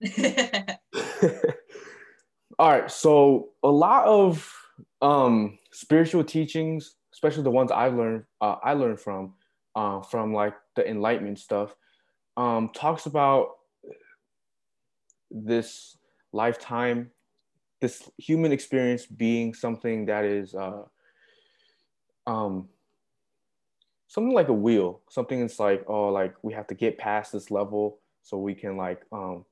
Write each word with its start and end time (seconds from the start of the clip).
All 2.58 2.70
right, 2.70 2.90
so 2.90 3.50
a 3.62 3.68
lot 3.68 4.04
of 4.06 4.52
um, 5.00 5.58
spiritual 5.72 6.24
teachings, 6.24 6.96
especially 7.12 7.42
the 7.42 7.50
ones 7.50 7.70
I 7.70 7.88
learned, 7.88 8.24
uh, 8.40 8.56
I 8.62 8.74
learned 8.74 9.00
from, 9.00 9.34
uh, 9.74 10.02
from 10.02 10.34
like 10.34 10.54
the 10.76 10.88
Enlightenment 10.88 11.38
stuff, 11.38 11.74
um, 12.36 12.70
talks 12.74 13.06
about 13.06 13.50
this 15.30 15.96
lifetime, 16.32 17.10
this 17.80 18.08
human 18.18 18.52
experience 18.52 19.06
being 19.06 19.54
something 19.54 20.06
that 20.06 20.24
is 20.24 20.54
uh, 20.54 20.82
um, 22.26 22.68
something 24.08 24.34
like 24.34 24.48
a 24.48 24.52
wheel, 24.52 25.00
something 25.08 25.40
that's 25.40 25.58
like, 25.58 25.84
oh, 25.88 26.08
like 26.08 26.34
we 26.42 26.52
have 26.52 26.66
to 26.66 26.74
get 26.74 26.98
past 26.98 27.32
this 27.32 27.50
level 27.50 28.00
so 28.22 28.36
we 28.38 28.54
can 28.54 28.76
like 28.76 29.02
um, 29.12 29.44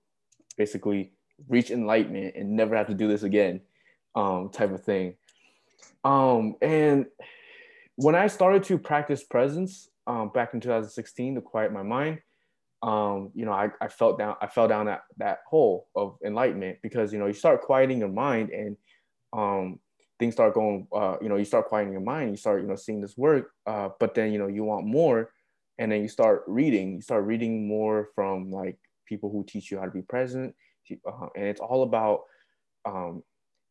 basically 0.58 1.12
reach 1.48 1.70
enlightenment 1.70 2.34
and 2.36 2.50
never 2.50 2.76
have 2.76 2.88
to 2.88 2.94
do 2.94 3.08
this 3.08 3.22
again, 3.22 3.60
um, 4.14 4.50
type 4.50 4.72
of 4.72 4.82
thing. 4.84 5.14
Um, 6.04 6.56
and 6.60 7.06
when 7.96 8.14
I 8.14 8.26
started 8.26 8.64
to 8.64 8.78
practice 8.78 9.22
presence 9.24 9.88
um, 10.06 10.30
back 10.34 10.54
in 10.54 10.60
2016 10.60 11.36
to 11.36 11.40
quiet 11.40 11.72
my 11.72 11.82
mind, 11.82 12.18
um, 12.82 13.30
you 13.34 13.44
know, 13.44 13.52
I, 13.52 13.70
I 13.80 13.88
felt 13.88 14.18
down, 14.18 14.36
I 14.40 14.46
fell 14.46 14.68
down 14.68 14.86
that, 14.86 15.02
that 15.16 15.40
hole 15.48 15.88
of 15.96 16.16
enlightenment 16.24 16.78
because, 16.82 17.12
you 17.12 17.18
know, 17.18 17.26
you 17.26 17.32
start 17.32 17.62
quieting 17.62 17.98
your 17.98 18.08
mind 18.08 18.50
and 18.50 18.76
um, 19.32 19.80
things 20.18 20.34
start 20.34 20.54
going, 20.54 20.86
uh, 20.92 21.16
you 21.20 21.28
know, 21.28 21.36
you 21.36 21.44
start 21.44 21.66
quieting 21.66 21.92
your 21.92 22.02
mind, 22.02 22.30
you 22.30 22.36
start, 22.36 22.62
you 22.62 22.68
know, 22.68 22.76
seeing 22.76 23.00
this 23.00 23.16
work, 23.16 23.50
uh, 23.66 23.88
but 23.98 24.14
then, 24.14 24.32
you 24.32 24.38
know, 24.38 24.46
you 24.46 24.64
want 24.64 24.86
more. 24.86 25.32
And 25.80 25.92
then 25.92 26.02
you 26.02 26.08
start 26.08 26.42
reading, 26.48 26.96
you 26.96 27.00
start 27.02 27.24
reading 27.24 27.68
more 27.68 28.10
from 28.14 28.50
like 28.50 28.78
people 29.08 29.30
who 29.30 29.44
teach 29.44 29.70
you 29.70 29.78
how 29.78 29.84
to 29.84 29.90
be 29.90 30.02
present. 30.02 30.54
Uh, 31.06 31.28
and 31.36 31.46
it's 31.46 31.60
all 31.60 31.82
about, 31.82 32.22
um, 32.84 33.22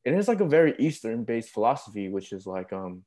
it 0.03 0.13
is 0.13 0.27
like 0.27 0.41
a 0.41 0.45
very 0.45 0.75
Eastern 0.79 1.23
based 1.23 1.49
philosophy, 1.49 2.09
which 2.09 2.31
is 2.31 2.45
like, 2.45 2.73
um, 2.73 3.03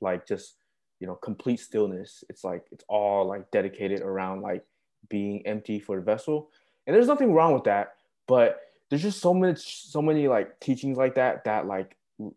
like 0.00 0.26
just, 0.26 0.56
you 1.00 1.06
know, 1.06 1.14
complete 1.14 1.60
stillness. 1.60 2.24
It's 2.28 2.44
like, 2.44 2.64
it's 2.70 2.84
all 2.88 3.26
like 3.26 3.50
dedicated 3.50 4.00
around 4.00 4.42
like 4.42 4.64
being 5.08 5.46
empty 5.46 5.78
for 5.80 5.96
the 5.96 6.02
vessel. 6.02 6.50
And 6.86 6.94
there's 6.94 7.06
nothing 7.06 7.32
wrong 7.32 7.54
with 7.54 7.64
that, 7.64 7.94
but 8.26 8.60
there's 8.88 9.02
just 9.02 9.20
so 9.20 9.32
much, 9.32 9.86
so 9.86 10.02
many 10.02 10.28
like 10.28 10.58
teachings 10.60 10.98
like 10.98 11.14
that 11.14 11.44
that 11.44 11.66
like 11.66 11.96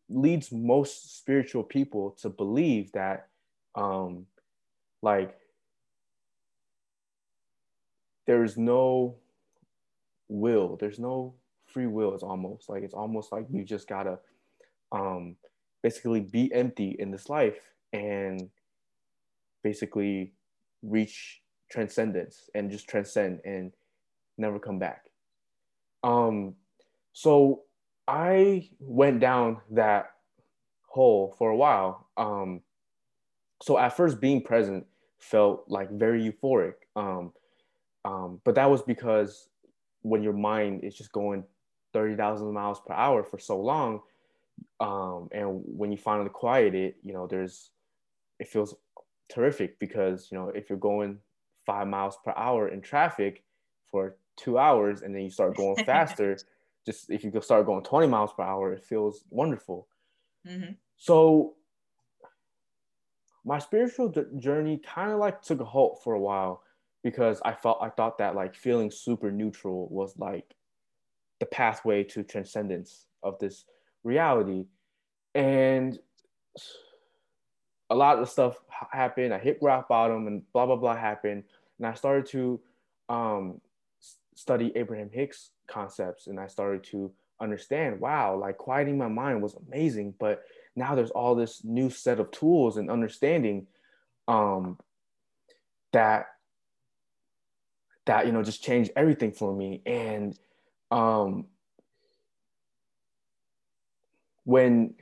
leads 0.10 0.52
most 0.52 1.18
spiritual 1.18 1.64
people 1.64 2.12
to 2.22 2.30
believe 2.30 2.92
that, 2.94 3.28
um, 3.76 4.26
like 5.02 5.36
there 8.26 8.44
is 8.44 8.58
no 8.58 9.16
will, 10.28 10.78
there's 10.78 11.00
no 11.00 11.34
free 11.66 11.88
will. 11.88 12.14
It's 12.14 12.24
almost 12.24 12.70
like 12.70 12.84
it's 12.84 12.94
almost 12.94 13.32
like 13.32 13.46
you 13.52 13.64
just 13.64 13.88
gotta 13.88 14.20
um, 14.92 15.36
basically 15.84 16.22
be 16.22 16.52
empty 16.54 16.96
in 17.00 17.12
this 17.12 17.30
life 17.30 17.60
and 17.94 18.50
basically 19.64 20.34
reach 20.84 21.42
transcendence 21.70 22.50
and 22.54 22.72
just 22.72 22.88
transcend 22.88 23.40
and 23.46 23.72
never 24.38 24.60
come 24.60 24.80
back. 24.80 25.06
Um, 26.04 26.56
so 27.14 27.62
I 28.08 28.70
went 28.80 29.20
down 29.20 29.62
that 29.72 30.12
hole 30.88 31.36
for 31.38 31.50
a 31.50 31.56
while. 31.56 32.08
Um, 32.18 32.62
so 33.62 33.78
at 33.78 33.96
first, 33.98 34.22
being 34.22 34.42
present 34.42 34.86
felt 35.18 35.66
like 35.68 35.90
very 35.92 36.22
euphoric. 36.22 36.74
Um, 36.96 37.34
um, 38.06 38.40
but 38.44 38.56
that 38.56 38.70
was 38.70 38.84
because 38.84 39.50
when 40.04 40.22
your 40.22 40.34
mind 40.34 40.84
is 40.84 40.96
just 40.96 41.12
going 41.12 41.44
30,000 41.92 42.54
miles 42.54 42.80
per 42.86 42.94
hour 42.94 43.24
for 43.24 43.40
so 43.40 43.60
long, 43.60 44.02
um, 44.80 45.28
and 45.32 45.62
when 45.66 45.92
you 45.92 45.98
finally 45.98 46.30
quiet 46.30 46.76
it, 46.76 46.98
you 47.04 47.14
know, 47.14 47.26
there's, 47.26 47.72
it 48.40 48.48
feels 48.48 48.76
terrific 49.28 49.80
because, 49.80 50.30
you 50.32 50.38
know, 50.38 50.50
if 50.50 50.70
you're 50.70 50.78
going 50.78 51.18
five 51.66 51.88
miles 51.88 52.18
per 52.24 52.32
hour 52.38 52.68
in 52.68 52.80
traffic 52.80 53.44
for 53.90 54.18
two 54.38 54.60
hours 54.60 55.02
and 55.02 55.16
then 55.16 55.24
you 55.24 55.32
start 55.32 55.58
going 55.58 55.76
faster, 55.86 56.38
just 56.86 57.10
if 57.10 57.24
you 57.24 57.32
start 57.42 57.66
going 57.66 57.84
20 57.84 58.08
miles 58.08 58.32
per 58.34 58.44
hour, 58.44 58.72
it 58.72 58.84
feels 58.84 59.24
wonderful. 59.32 59.88
Mm-hmm. 60.48 60.74
So 60.98 61.56
my 63.44 63.58
spiritual 63.58 64.14
journey 64.38 64.80
kind 64.86 65.12
of 65.12 65.18
like 65.18 65.42
took 65.42 65.60
a 65.60 65.66
halt 65.66 66.02
for 66.04 66.14
a 66.14 66.20
while 66.20 66.62
because 67.06 67.40
I 67.46 67.54
felt 67.54 67.78
I 67.84 67.90
thought 67.90 68.18
that 68.18 68.34
like 68.34 68.56
feeling 68.56 68.90
super 68.90 69.32
neutral 69.32 69.88
was 69.90 70.18
like 70.18 70.56
the 71.40 71.46
pathway 71.46 72.04
to 72.06 72.24
transcendence 72.24 73.06
of 73.22 73.38
this 73.38 73.66
reality. 74.04 74.66
And 75.36 76.00
a 77.92 77.96
lot 77.96 78.18
of 78.18 78.28
stuff 78.28 78.58
happened. 78.92 79.36
I 79.36 79.38
hit 79.38 79.60
rock 79.62 79.88
bottom 79.88 80.26
and 80.26 80.42
blah 80.52 80.66
blah 80.66 80.78
blah 80.78 80.96
happened. 80.96 81.44
And 81.78 81.86
I 81.86 81.94
started 81.94 82.26
to 82.32 82.60
um, 83.08 83.62
study 84.34 84.72
Abraham 84.76 85.12
Hicks 85.14 85.52
concepts 85.68 86.26
and 86.26 86.40
I 86.40 86.48
started 86.48 86.86
to 86.86 87.12
understand, 87.40 88.00
wow, 88.00 88.36
like 88.36 88.58
quieting 88.58 88.98
my 88.98 89.10
mind 89.10 89.44
was 89.44 89.56
amazing, 89.68 90.16
but 90.20 90.42
now 90.76 90.96
there's 90.96 91.12
all 91.12 91.36
this 91.36 91.64
new 91.64 91.92
set 91.92 92.20
of 92.20 92.32
tools 92.32 92.78
and 92.78 92.90
understanding 92.90 93.68
um, 94.28 94.80
that 95.94 96.30
that 98.06 98.26
you 98.26 98.32
know 98.32 98.44
just 98.44 98.64
changed 98.64 98.92
everything 98.96 99.32
for 99.32 99.56
me. 99.56 99.82
And 99.86 100.38
um 100.92 101.46
when 104.46 104.94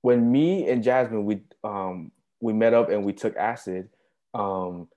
when 0.00 0.32
me 0.32 0.68
and 0.68 0.82
jasmine 0.82 1.24
we 1.24 1.40
um 1.62 2.10
we 2.40 2.52
met 2.52 2.74
up 2.74 2.90
and 2.90 3.04
we 3.04 3.12
took 3.12 3.36
acid 3.36 3.88
um 4.34 4.88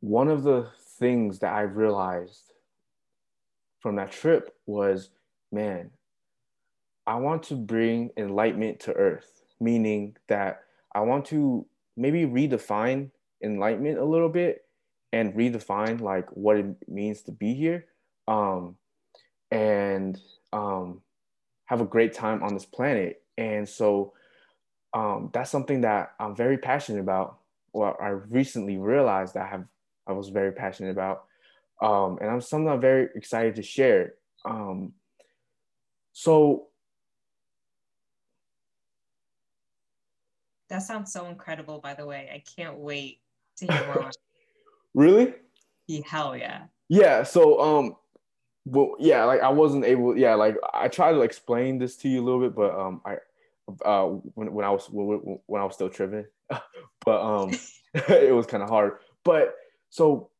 one 0.00 0.28
of 0.28 0.42
the 0.42 0.68
things 0.98 1.38
that 1.38 1.52
i 1.52 1.60
realized 1.60 2.52
from 3.80 3.96
that 3.96 4.10
trip 4.10 4.56
was 4.66 5.10
man 5.52 5.90
i 7.06 7.14
want 7.14 7.42
to 7.42 7.54
bring 7.54 8.10
enlightenment 8.16 8.80
to 8.80 8.92
earth 8.94 9.42
meaning 9.60 10.16
that 10.26 10.62
i 10.94 11.00
want 11.00 11.24
to 11.26 11.64
maybe 11.96 12.24
redefine 12.24 13.10
enlightenment 13.42 13.98
a 13.98 14.04
little 14.04 14.30
bit 14.30 14.65
and 15.16 15.32
redefine 15.32 15.98
like 16.00 16.28
what 16.36 16.58
it 16.58 16.66
means 16.88 17.22
to 17.22 17.32
be 17.32 17.54
here. 17.54 17.86
Um, 18.28 18.76
and 19.50 20.18
um, 20.52 21.00
have 21.64 21.80
a 21.80 21.86
great 21.86 22.12
time 22.12 22.42
on 22.42 22.52
this 22.52 22.66
planet. 22.66 23.22
And 23.38 23.66
so 23.66 24.12
um, 24.92 25.30
that's 25.32 25.50
something 25.50 25.82
that 25.82 26.12
i'm 26.20 26.36
very 26.36 26.58
passionate 26.58 27.00
about. 27.00 27.38
Or 27.72 28.02
i 28.02 28.08
recently 28.08 28.76
realized 28.78 29.34
that 29.34 29.44
i 29.44 29.48
have 29.48 29.64
i 30.06 30.12
was 30.12 30.28
very 30.28 30.52
passionate 30.52 30.90
about. 30.90 31.24
Um, 31.80 32.18
and 32.20 32.30
i'm 32.30 32.40
something 32.42 32.68
i'm 32.68 32.80
very 32.80 33.08
excited 33.14 33.56
to 33.56 33.62
share. 33.62 34.14
Um, 34.44 34.92
so 36.12 36.66
that 40.68 40.82
sounds 40.82 41.10
so 41.10 41.26
incredible 41.26 41.78
by 41.78 41.94
the 41.94 42.04
way. 42.04 42.28
I 42.32 42.42
can't 42.56 42.76
wait 42.76 43.20
to 43.58 43.66
hear 43.66 43.86
more 43.94 44.10
Really? 44.96 45.34
Yeah, 45.86 46.00
hell 46.06 46.36
yeah. 46.36 46.64
Yeah. 46.88 47.22
So 47.22 47.60
um, 47.60 47.96
well, 48.64 48.96
yeah, 48.98 49.24
like 49.24 49.42
I 49.42 49.50
wasn't 49.50 49.84
able. 49.84 50.16
Yeah, 50.16 50.34
like 50.34 50.56
I 50.74 50.88
tried 50.88 51.12
to 51.12 51.20
explain 51.20 51.78
this 51.78 51.96
to 51.98 52.08
you 52.08 52.22
a 52.22 52.24
little 52.24 52.40
bit, 52.40 52.56
but 52.56 52.74
um, 52.74 53.02
I 53.04 53.18
uh 53.84 54.06
when, 54.34 54.52
when 54.52 54.64
I 54.64 54.70
was 54.70 54.88
when, 54.90 55.38
when 55.46 55.60
I 55.60 55.64
was 55.64 55.74
still 55.74 55.90
tripping, 55.90 56.24
but 57.04 57.20
um, 57.22 57.52
it 57.94 58.34
was 58.34 58.46
kind 58.46 58.62
of 58.62 58.70
hard. 58.70 58.94
But 59.22 59.54
so 59.90 60.30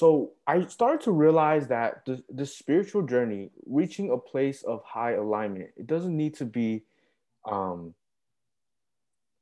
So 0.00 0.30
I 0.46 0.64
started 0.64 1.02
to 1.02 1.12
realize 1.12 1.68
that 1.68 2.06
the, 2.06 2.22
the 2.30 2.46
spiritual 2.46 3.02
journey, 3.02 3.50
reaching 3.66 4.10
a 4.10 4.16
place 4.16 4.62
of 4.62 4.82
high 4.82 5.12
alignment, 5.12 5.72
it 5.76 5.86
doesn't 5.86 6.16
need 6.16 6.32
to 6.36 6.46
be, 6.46 6.84
um, 7.44 7.92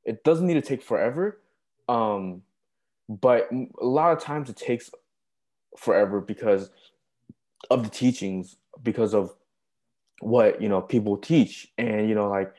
it 0.04 0.24
doesn't 0.24 0.48
need 0.48 0.54
to 0.54 0.60
take 0.60 0.82
forever. 0.82 1.40
Um, 1.88 2.42
but 3.08 3.48
a 3.52 3.86
lot 3.86 4.10
of 4.10 4.20
times 4.20 4.50
it 4.50 4.56
takes 4.56 4.90
forever 5.76 6.20
because 6.20 6.70
of 7.70 7.84
the 7.84 7.90
teachings, 7.90 8.56
because 8.82 9.14
of 9.14 9.36
what, 10.18 10.60
you 10.60 10.68
know, 10.68 10.80
people 10.80 11.18
teach. 11.18 11.68
And, 11.78 12.08
you 12.08 12.16
know, 12.16 12.28
like 12.28 12.52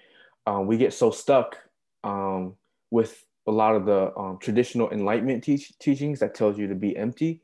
um, 0.47 0.67
we 0.67 0.77
get 0.77 0.93
so 0.93 1.11
stuck 1.11 1.57
um, 2.05 2.55
with 2.91 3.25
a 3.45 3.51
lot 3.51 3.75
of 3.75 3.85
the 3.85 4.17
um, 4.17 4.37
traditional 4.39 4.89
enlightenment 4.89 5.43
teach- 5.43 5.77
teachings 5.79 6.21
that 6.21 6.33
tells 6.33 6.57
you 6.57 6.65
to 6.65 6.75
be 6.75 6.95
empty 6.95 7.41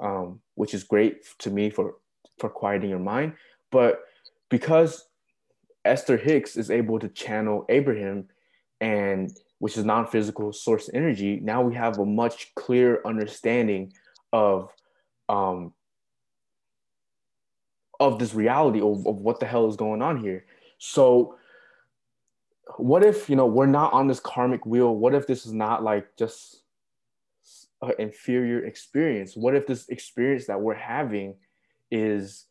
um, 0.00 0.40
which 0.54 0.74
is 0.74 0.84
great 0.84 1.24
to 1.38 1.50
me 1.50 1.70
for 1.70 1.96
for 2.38 2.48
quieting 2.50 2.90
your 2.90 2.98
mind. 2.98 3.34
But 3.70 4.02
because 4.50 5.06
Esther 5.84 6.16
Hicks 6.16 6.56
is 6.56 6.70
able 6.70 6.98
to 6.98 7.08
channel 7.08 7.64
Abraham, 7.68 8.28
and 8.80 9.30
which 9.58 9.76
is 9.76 9.84
non-physical 9.84 10.52
source 10.52 10.90
energy, 10.92 11.40
now 11.40 11.62
we 11.62 11.74
have 11.74 11.98
a 11.98 12.04
much 12.04 12.54
clearer 12.54 13.06
understanding 13.06 13.92
of 14.32 14.70
um, 15.28 15.72
of 17.98 18.18
this 18.18 18.34
reality 18.34 18.80
of, 18.80 19.06
of 19.06 19.16
what 19.16 19.40
the 19.40 19.46
hell 19.46 19.68
is 19.68 19.76
going 19.76 20.02
on 20.02 20.20
here. 20.22 20.44
So 20.78 21.36
what 22.76 23.04
if 23.04 23.30
you 23.30 23.36
know 23.36 23.46
we're 23.46 23.66
not 23.66 23.92
on 23.92 24.06
this 24.06 24.20
karmic 24.20 24.66
wheel 24.66 24.94
what 24.94 25.14
if 25.14 25.26
this 25.26 25.46
is 25.46 25.52
not 25.52 25.82
like 25.82 26.16
just 26.16 26.62
an 27.82 27.92
inferior 27.98 28.64
experience. 28.64 29.36
What 29.36 29.54
if 29.54 29.66
this 29.66 29.88
experience 29.88 30.46
that 30.46 30.60
we're 30.60 30.74
having 30.74 31.34
is 31.90 32.46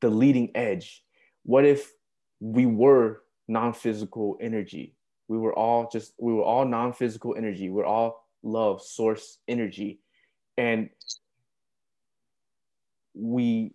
the 0.00 0.10
leading 0.10 0.50
edge? 0.54 1.04
What 1.44 1.64
if 1.64 1.92
we 2.40 2.66
were 2.66 3.22
non-physical 3.48 4.38
energy? 4.40 4.94
We 5.28 5.38
were 5.38 5.54
all 5.54 5.88
just 5.90 6.14
we 6.18 6.32
were 6.32 6.42
all 6.42 6.64
non-physical 6.64 7.34
energy. 7.36 7.70
We're 7.70 7.84
all 7.84 8.24
love 8.42 8.82
source 8.82 9.38
energy. 9.48 10.00
And 10.56 10.90
we 13.14 13.74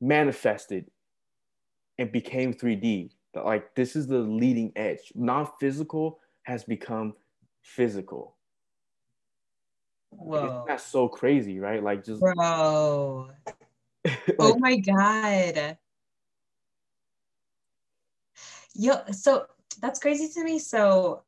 manifested 0.00 0.90
and 1.98 2.10
became 2.10 2.54
3d 2.54 3.10
like 3.34 3.74
this 3.74 3.94
is 3.94 4.06
the 4.06 4.18
leading 4.18 4.72
edge. 4.76 5.12
Non-physical 5.14 6.18
has 6.42 6.64
become 6.64 7.14
physical. 7.62 8.36
Whoa. 10.10 10.64
That's 10.66 10.84
so 10.84 11.08
crazy, 11.08 11.58
right? 11.60 11.82
Like 11.82 12.04
just 12.04 12.20
bro. 12.20 13.30
like, 14.04 14.36
oh 14.38 14.58
my 14.58 14.76
god. 14.76 15.78
Yo, 18.74 19.02
so 19.12 19.46
that's 19.80 19.98
crazy 19.98 20.28
to 20.34 20.44
me. 20.44 20.58
So 20.58 21.22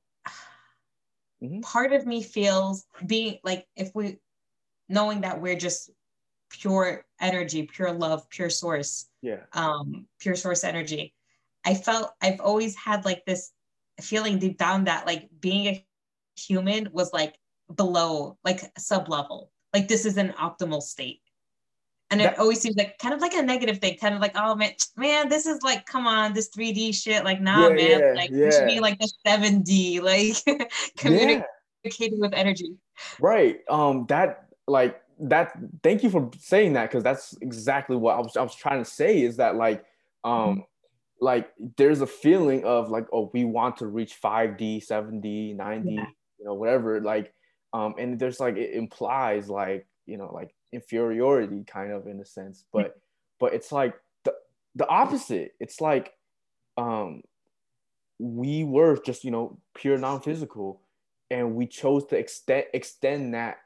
mm-hmm. 1.43 1.61
part 1.61 1.93
of 1.93 2.07
me 2.07 2.23
feels 2.23 2.87
being 3.07 3.39
like 3.43 3.67
if 3.77 3.95
we 3.95 4.19
knowing 4.89 5.23
that 5.23 5.41
we're 5.41 5.57
just 5.57 5.91
pure 6.51 7.05
energy, 7.21 7.65
pure 7.65 7.93
love, 7.93 8.29
pure 8.29 8.51
source. 8.51 9.07
Yeah. 9.23 9.41
Um, 9.53 10.07
pure 10.21 10.37
source 10.37 10.65
energy 10.65 11.15
I 11.65 11.75
felt 11.75 12.13
I've 12.21 12.41
always 12.41 12.77
had 12.77 13.05
like 13.05 13.25
this 13.25 13.53
feeling 14.01 14.39
deep 14.39 14.59
down 14.59 14.85
that 14.85 15.07
like 15.07 15.29
being 15.41 15.67
a 15.69 15.87
human 16.37 16.89
was 16.93 17.13
like 17.13 17.37
below, 17.77 18.39
like 18.45 18.61
sub 18.79 19.09
level. 19.09 19.51
Like 19.73 19.89
this 19.89 20.05
is 20.05 20.17
an 20.17 20.35
optimal 20.39 20.83
state. 20.83 21.21
And 22.11 22.21
it 22.21 22.39
always 22.39 22.61
seems 22.61 22.77
like 22.77 22.99
kind 22.99 23.15
of 23.15 23.23
like 23.23 23.33
a 23.33 23.43
negative 23.43 23.79
thing, 23.79 23.97
kind 23.97 24.15
of 24.15 24.21
like, 24.21 24.33
oh 24.35 24.55
man, 24.55 24.73
man, 24.99 25.31
this 25.31 25.47
is 25.47 25.63
like, 25.63 25.87
come 25.87 26.07
on, 26.07 26.35
this 26.35 26.51
3D 26.51 26.95
shit. 26.95 27.25
Like, 27.25 27.41
nah, 27.41 27.69
yeah, 27.69 27.75
man, 27.75 28.01
yeah, 28.01 28.13
like 28.15 28.31
yeah. 28.31 28.51
should 28.51 28.67
be 28.67 28.81
like 28.81 28.99
the 28.99 29.11
7D, 29.27 30.03
like 30.03 30.71
communicating 30.99 32.21
with 32.21 32.35
energy. 32.35 32.77
Right. 33.19 33.61
Um, 33.71 34.05
that 34.11 34.49
like 34.69 35.01
that 35.21 35.57
thank 35.83 36.03
you 36.03 36.11
for 36.11 36.31
saying 36.39 36.75
that 36.75 36.91
because 36.91 37.03
that's 37.03 37.35
exactly 37.41 37.97
what 37.97 38.17
I 38.17 38.21
was 38.21 38.37
I 38.37 38.43
was 38.43 38.55
trying 38.55 38.85
to 38.85 38.91
say 38.91 39.23
is 39.23 39.39
that 39.39 39.57
like 39.57 39.85
um 40.23 40.33
mm-hmm 40.33 40.61
like 41.23 41.53
there's 41.77 42.01
a 42.01 42.07
feeling 42.07 42.65
of 42.65 42.91
like 42.91 43.07
oh 43.13 43.31
we 43.33 43.45
want 43.45 43.77
to 43.77 43.87
reach 43.87 44.21
5d 44.21 44.85
7d 44.85 45.57
9d 45.57 45.85
yeah. 45.85 46.07
you 46.39 46.45
know 46.45 46.55
whatever 46.55 47.01
like 47.01 47.33
um 47.73 47.95
and 47.99 48.19
there's 48.19 48.41
like 48.41 48.57
it 48.57 48.75
implies 48.75 49.49
like 49.49 49.87
you 50.07 50.17
know 50.17 50.31
like 50.33 50.55
inferiority 50.73 51.65
kind 51.67 51.93
of 51.93 52.07
in 52.07 52.21
a 52.21 52.25
sense 52.25 52.65
but 52.73 52.97
but 53.43 53.55
it's 53.55 53.73
like 53.73 53.95
the, 54.23 54.33
the 54.77 54.87
opposite. 54.89 55.55
It's 55.59 55.81
like 55.81 56.15
um 56.79 57.23
we 58.21 58.63
were 58.63 58.97
just 59.05 59.25
you 59.25 59.33
know 59.33 59.59
pure 59.75 59.99
non-physical 59.99 60.81
and 61.29 61.57
we 61.57 61.67
chose 61.67 62.07
to 62.07 62.17
extend 62.17 62.67
extend 62.73 63.35
that 63.35 63.59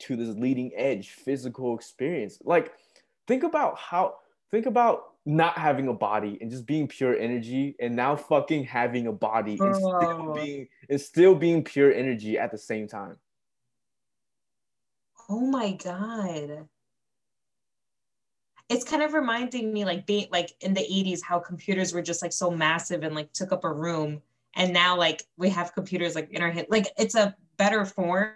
to 0.00 0.16
this 0.16 0.36
leading 0.36 0.72
edge 0.74 1.10
physical 1.10 1.76
experience. 1.76 2.38
Like 2.44 2.72
think 3.28 3.44
about 3.44 3.78
how 3.78 4.16
think 4.50 4.66
about 4.66 5.11
not 5.24 5.56
having 5.56 5.88
a 5.88 5.92
body 5.92 6.36
and 6.40 6.50
just 6.50 6.66
being 6.66 6.88
pure 6.88 7.16
energy 7.16 7.76
and 7.80 7.94
now 7.94 8.16
fucking 8.16 8.64
having 8.64 9.06
a 9.06 9.12
body 9.12 9.56
and 9.60 9.76
still 9.76 10.34
being 10.34 10.68
and 10.88 11.00
still 11.00 11.34
being 11.34 11.62
pure 11.62 11.92
energy 11.92 12.38
at 12.38 12.50
the 12.50 12.58
same 12.58 12.88
time. 12.88 13.16
Oh 15.28 15.40
my 15.40 15.72
god. 15.72 16.66
It's 18.68 18.84
kind 18.84 19.02
of 19.02 19.12
reminding 19.12 19.72
me 19.72 19.84
like 19.84 20.06
being 20.06 20.26
like 20.32 20.50
in 20.60 20.74
the 20.74 20.80
80s 20.80 21.20
how 21.22 21.38
computers 21.38 21.92
were 21.92 22.02
just 22.02 22.22
like 22.22 22.32
so 22.32 22.50
massive 22.50 23.04
and 23.04 23.14
like 23.14 23.32
took 23.32 23.52
up 23.52 23.64
a 23.64 23.72
room. 23.72 24.22
And 24.56 24.72
now 24.72 24.96
like 24.98 25.22
we 25.36 25.50
have 25.50 25.72
computers 25.72 26.16
like 26.16 26.30
in 26.30 26.42
our 26.42 26.50
head 26.50 26.66
like 26.68 26.88
it's 26.98 27.14
a 27.14 27.36
better 27.58 27.84
form 27.84 28.32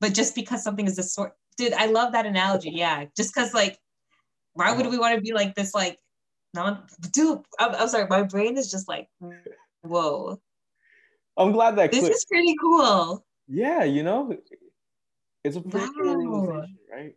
but 0.00 0.14
just 0.14 0.34
because 0.34 0.64
something 0.64 0.86
is 0.86 0.98
a 0.98 1.02
sort 1.02 1.36
dude 1.58 1.74
I 1.74 1.86
love 1.86 2.12
that 2.12 2.24
analogy. 2.24 2.70
Yeah. 2.70 3.04
Just 3.14 3.34
because 3.34 3.52
like 3.52 3.78
why 4.54 4.72
would 4.72 4.86
we 4.86 4.98
want 4.98 5.14
to 5.14 5.20
be 5.20 5.32
like 5.32 5.54
this? 5.54 5.74
Like, 5.74 5.98
non, 6.54 6.82
dude. 7.12 7.40
I'm, 7.58 7.74
I'm 7.74 7.88
sorry. 7.88 8.06
My 8.08 8.22
brain 8.22 8.56
is 8.56 8.70
just 8.70 8.88
like, 8.88 9.08
whoa. 9.82 10.40
I'm 11.36 11.52
glad 11.52 11.76
that 11.76 11.92
this 11.92 12.00
clicked. 12.00 12.16
is 12.16 12.24
pretty 12.24 12.54
cool. 12.60 13.24
Yeah, 13.46 13.84
you 13.84 14.02
know, 14.02 14.36
it's 15.44 15.56
a 15.56 15.60
pretty 15.60 15.86
wow. 15.86 15.92
cool 15.96 16.46
realization, 16.46 16.78
right? 16.92 17.14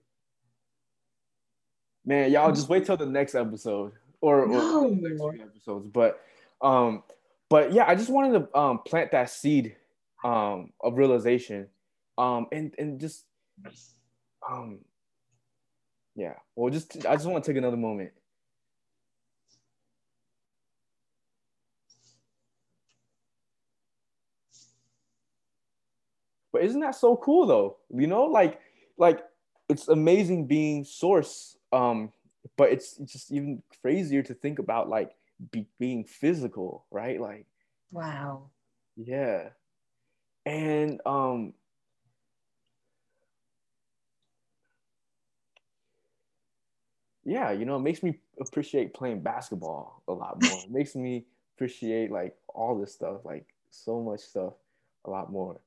Man, 2.06 2.32
y'all 2.32 2.52
just 2.52 2.70
wait 2.70 2.86
till 2.86 2.98
the 2.98 3.06
next 3.06 3.36
episode 3.36 3.94
or, 4.22 4.48
no. 4.48 4.88
or 4.88 4.92
next 4.92 5.20
few 5.20 5.42
episodes. 5.42 5.88
But 5.88 6.22
um, 6.62 7.04
but 7.50 7.74
yeah, 7.74 7.86
I 7.88 7.96
just 7.96 8.10
wanted 8.10 8.40
to 8.40 8.58
um 8.58 8.80
plant 8.80 9.12
that 9.12 9.30
seed 9.30 9.76
um 10.24 10.72
of 10.80 10.98
realization 10.98 11.68
um 12.18 12.48
and 12.52 12.74
and 12.78 13.00
just 13.00 13.26
um 14.50 14.80
yeah. 16.16 16.34
Well, 16.56 16.72
just 16.72 17.06
I 17.06 17.16
just 17.16 17.26
want 17.26 17.44
to 17.44 17.52
take 17.52 17.58
another 17.58 17.78
moment. 17.78 18.12
But 26.52 26.64
isn't 26.64 26.82
that 26.82 26.96
so 26.96 27.16
cool 27.16 27.46
though? 27.46 27.78
You 27.90 28.08
know, 28.08 28.26
like 28.26 28.60
like 28.98 29.24
it's 29.70 29.88
amazing 29.88 30.48
being 30.48 30.84
source 30.84 31.56
um 31.72 32.12
but 32.58 32.72
it's 32.72 32.98
just 32.98 33.32
even 33.32 33.64
crazier 33.82 34.22
to 34.24 34.34
think 34.34 34.60
about 34.60 34.90
like 34.90 35.12
be, 35.52 35.66
being 35.80 36.04
physical, 36.04 36.86
right? 36.92 37.20
Like 37.20 37.46
wow. 37.92 38.50
Yeah. 38.98 39.50
And 40.46 41.00
um 41.06 41.54
yeah, 47.32 47.52
you 47.52 47.64
know, 47.64 47.78
it 47.78 47.82
makes 47.82 48.04
me 48.04 48.20
appreciate 48.42 48.94
playing 48.94 49.22
basketball 49.22 50.04
a 50.10 50.12
lot 50.12 50.42
more. 50.44 50.60
it 50.66 50.70
makes 50.70 50.96
me 50.96 51.26
appreciate 51.56 52.12
like 52.12 52.36
all 52.54 52.78
this 52.78 52.94
stuff, 52.94 53.22
like 53.24 53.46
so 53.70 54.02
much 54.02 54.20
stuff 54.20 54.54
a 55.06 55.10
lot 55.10 55.32
more. 55.32 55.62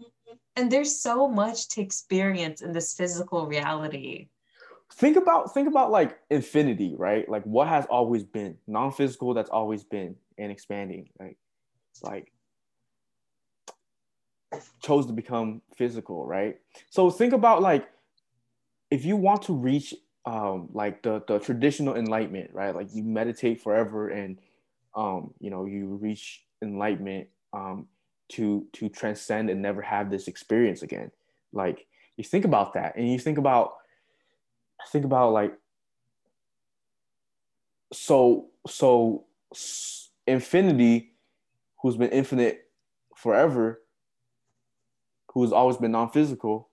Mm-hmm. 0.00 0.34
And 0.56 0.70
there's 0.70 1.00
so 1.00 1.28
much 1.28 1.68
to 1.70 1.80
experience 1.80 2.60
in 2.60 2.72
this 2.72 2.92
physical 2.94 3.46
reality. 3.46 4.26
Think 4.94 5.16
about 5.16 5.54
think 5.54 5.68
about 5.68 5.92
like 5.92 6.18
infinity, 6.28 6.94
right? 6.98 7.28
Like 7.28 7.44
what 7.44 7.68
has 7.68 7.86
always 7.86 8.24
been 8.24 8.56
non-physical 8.66 9.32
that's 9.32 9.50
always 9.50 9.84
been 9.84 10.16
and 10.38 10.50
expanding. 10.50 11.08
Like 11.20 11.38
it's 11.92 12.02
like 12.02 12.32
chose 14.80 15.06
to 15.06 15.12
become 15.12 15.62
physical, 15.76 16.26
right? 16.26 16.56
So 16.90 17.10
think 17.10 17.32
about 17.32 17.62
like 17.62 17.88
if 18.90 19.04
you 19.04 19.16
want 19.16 19.42
to 19.42 19.54
reach 19.54 19.94
um, 20.26 20.68
like 20.72 21.02
the 21.02 21.22
the 21.28 21.38
traditional 21.38 21.96
enlightenment, 21.96 22.50
right? 22.52 22.74
Like 22.74 22.88
you 22.92 23.04
meditate 23.04 23.62
forever, 23.62 24.08
and 24.08 24.38
um, 24.94 25.32
you 25.40 25.50
know 25.50 25.64
you 25.64 25.86
reach 25.86 26.42
enlightenment 26.60 27.28
um, 27.52 27.86
to 28.30 28.66
to 28.72 28.88
transcend 28.88 29.48
and 29.48 29.62
never 29.62 29.80
have 29.80 30.10
this 30.10 30.26
experience 30.26 30.82
again. 30.82 31.12
Like 31.52 31.86
you 32.16 32.24
think 32.24 32.44
about 32.44 32.74
that, 32.74 32.96
and 32.96 33.10
you 33.10 33.18
think 33.18 33.38
about 33.38 33.74
think 34.90 35.04
about 35.04 35.32
like 35.32 35.54
so 37.92 38.48
so 38.66 39.26
infinity, 40.26 41.12
who's 41.80 41.96
been 41.96 42.10
infinite 42.10 42.64
forever, 43.14 43.80
who's 45.32 45.52
always 45.52 45.76
been 45.76 45.92
non-physical 45.92 46.68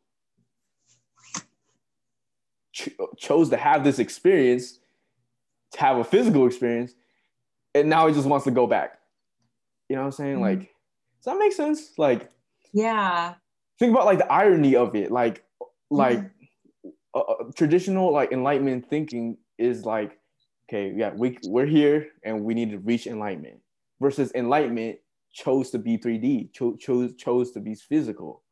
ch- 2.74 2.90
chose 3.18 3.50
to 3.50 3.58
have 3.58 3.84
this 3.84 4.00
experience, 4.00 4.80
to 5.72 5.80
have 5.80 5.98
a 5.98 6.04
physical 6.04 6.46
experience, 6.46 6.94
and 7.74 7.90
now 7.90 8.08
he 8.08 8.14
just 8.14 8.28
wants 8.28 8.44
to 8.46 8.52
go 8.52 8.68
back. 8.68 9.00
You 9.90 9.96
know 9.96 10.02
what 10.02 10.08
I'm 10.08 10.12
saying? 10.14 10.34
Mm-hmm. 10.36 10.44
Like, 10.44 10.60
does 10.60 11.26
that 11.26 11.38
make 11.38 11.54
sense? 11.54 11.94
Like, 11.98 12.30
yeah. 12.74 13.36
think 13.80 13.92
about 13.92 14.06
like 14.06 14.18
the 14.18 14.32
irony 14.32 14.76
of 14.76 14.96
it. 14.96 15.12
Like, 15.12 15.44
like 15.90 16.20
mm-hmm. 16.20 16.90
uh, 17.14 17.52
traditional 17.56 18.12
like 18.12 18.32
enlightenment 18.32 18.90
thinking 18.90 19.38
is 19.58 19.86
like, 19.86 20.20
okay, 20.68 20.94
yeah, 20.96 21.14
we 21.16 21.38
we're 21.46 21.66
here 21.66 22.08
and 22.24 22.44
we 22.44 22.54
need 22.54 22.72
to 22.72 22.80
reach 22.80 23.08
enlightenment. 23.08 23.60
Versus 24.02 24.32
enlightenment 24.36 24.98
chose 25.32 25.70
to 25.72 25.80
be 25.80 25.98
3D, 25.98 26.52
cho- 26.52 26.76
chose 26.76 27.14
chose 27.16 27.52
to 27.52 27.60
be 27.60 27.76
physical. 27.76 28.44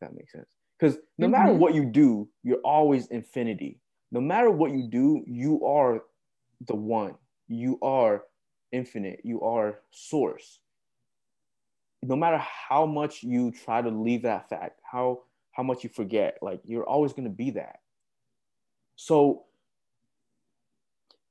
that 0.00 0.14
makes 0.14 0.32
sense. 0.32 0.46
Because 0.82 0.98
no 1.16 1.26
mm-hmm. 1.26 1.32
matter 1.32 1.52
what 1.52 1.74
you 1.74 1.84
do, 1.84 2.28
you're 2.42 2.58
always 2.64 3.06
infinity. 3.06 3.78
No 4.10 4.20
matter 4.20 4.50
what 4.50 4.72
you 4.72 4.88
do, 4.88 5.22
you 5.28 5.64
are 5.64 6.02
the 6.66 6.74
one. 6.74 7.14
You 7.46 7.78
are 7.82 8.24
infinite. 8.72 9.20
You 9.22 9.42
are 9.42 9.78
source. 9.92 10.58
No 12.02 12.16
matter 12.16 12.38
how 12.38 12.84
much 12.84 13.22
you 13.22 13.52
try 13.52 13.80
to 13.80 13.90
leave 13.90 14.22
that 14.22 14.48
fact, 14.48 14.80
how 14.82 15.20
how 15.52 15.62
much 15.62 15.84
you 15.84 15.90
forget, 15.90 16.38
like 16.42 16.60
you're 16.64 16.82
always 16.82 17.12
going 17.12 17.28
to 17.28 17.30
be 17.30 17.52
that. 17.52 17.78
So 18.96 19.44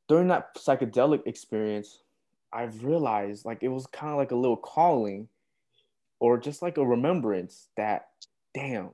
during 0.07 0.29
that 0.29 0.55
psychedelic 0.55 1.27
experience, 1.27 2.03
I've 2.53 2.85
realized 2.85 3.43
like 3.43 3.63
it 3.63 3.67
was 3.67 3.85
kind 3.87 4.13
of 4.13 4.17
like 4.17 4.31
a 4.31 4.35
little 4.35 4.55
calling 4.55 5.27
or 6.21 6.37
just 6.37 6.61
like 6.61 6.77
a 6.77 6.85
remembrance 6.85 7.67
that 7.75 8.07
damn 8.53 8.91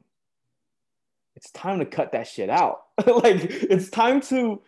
it's 1.37 1.51
time 1.51 1.77
to 1.77 1.85
cut 1.85 2.11
that 2.13 2.27
shit 2.27 2.49
out 2.49 2.79
like 3.05 3.37
it's 3.45 3.89
time 3.89 4.19
to 4.19 4.59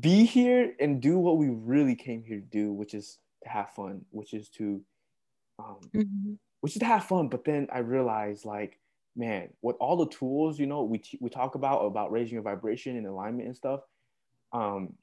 be 0.00 0.24
here 0.24 0.72
and 0.80 1.02
do 1.02 1.18
what 1.18 1.36
we 1.36 1.50
really 1.50 1.94
came 1.94 2.24
here 2.24 2.38
to 2.38 2.46
do 2.46 2.72
which 2.72 2.94
is 2.94 3.18
to 3.42 3.50
have 3.50 3.68
fun 3.74 4.00
which 4.10 4.32
is 4.32 4.48
to 4.48 4.82
um 5.58 5.76
mm-hmm. 5.94 6.32
which 6.62 6.74
is 6.74 6.80
to 6.80 6.86
have 6.86 7.04
fun 7.04 7.28
but 7.28 7.44
then 7.44 7.68
i 7.70 7.78
realized 7.78 8.46
like 8.46 8.78
man 9.14 9.50
with 9.60 9.76
all 9.78 9.96
the 9.96 10.08
tools 10.08 10.58
you 10.58 10.66
know 10.66 10.82
we, 10.84 10.98
t- 10.98 11.18
we 11.20 11.28
talk 11.28 11.54
about 11.54 11.80
about 11.80 12.10
raising 12.10 12.34
your 12.34 12.42
vibration 12.42 12.96
and 12.96 13.06
alignment 13.06 13.46
and 13.46 13.56
stuff 13.56 13.80
um 14.52 14.94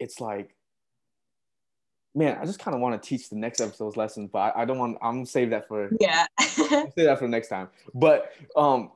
it's 0.00 0.20
like 0.20 0.56
man, 2.14 2.38
I 2.40 2.44
just 2.44 2.58
kind 2.58 2.74
of 2.74 2.80
want 2.80 3.00
to 3.00 3.08
teach 3.08 3.28
the 3.28 3.36
next 3.36 3.60
episode's 3.60 3.96
lesson, 3.96 4.26
but 4.26 4.38
I, 4.38 4.62
I 4.62 4.64
don't 4.64 4.78
want. 4.78 4.98
I'm 5.02 5.16
gonna 5.16 5.26
save 5.26 5.50
that 5.50 5.68
for 5.68 5.90
yeah. 6.00 6.26
save 6.40 6.94
that 6.96 7.18
for 7.18 7.28
next 7.28 7.48
time. 7.48 7.68
But 7.94 8.32
um, 8.56 8.92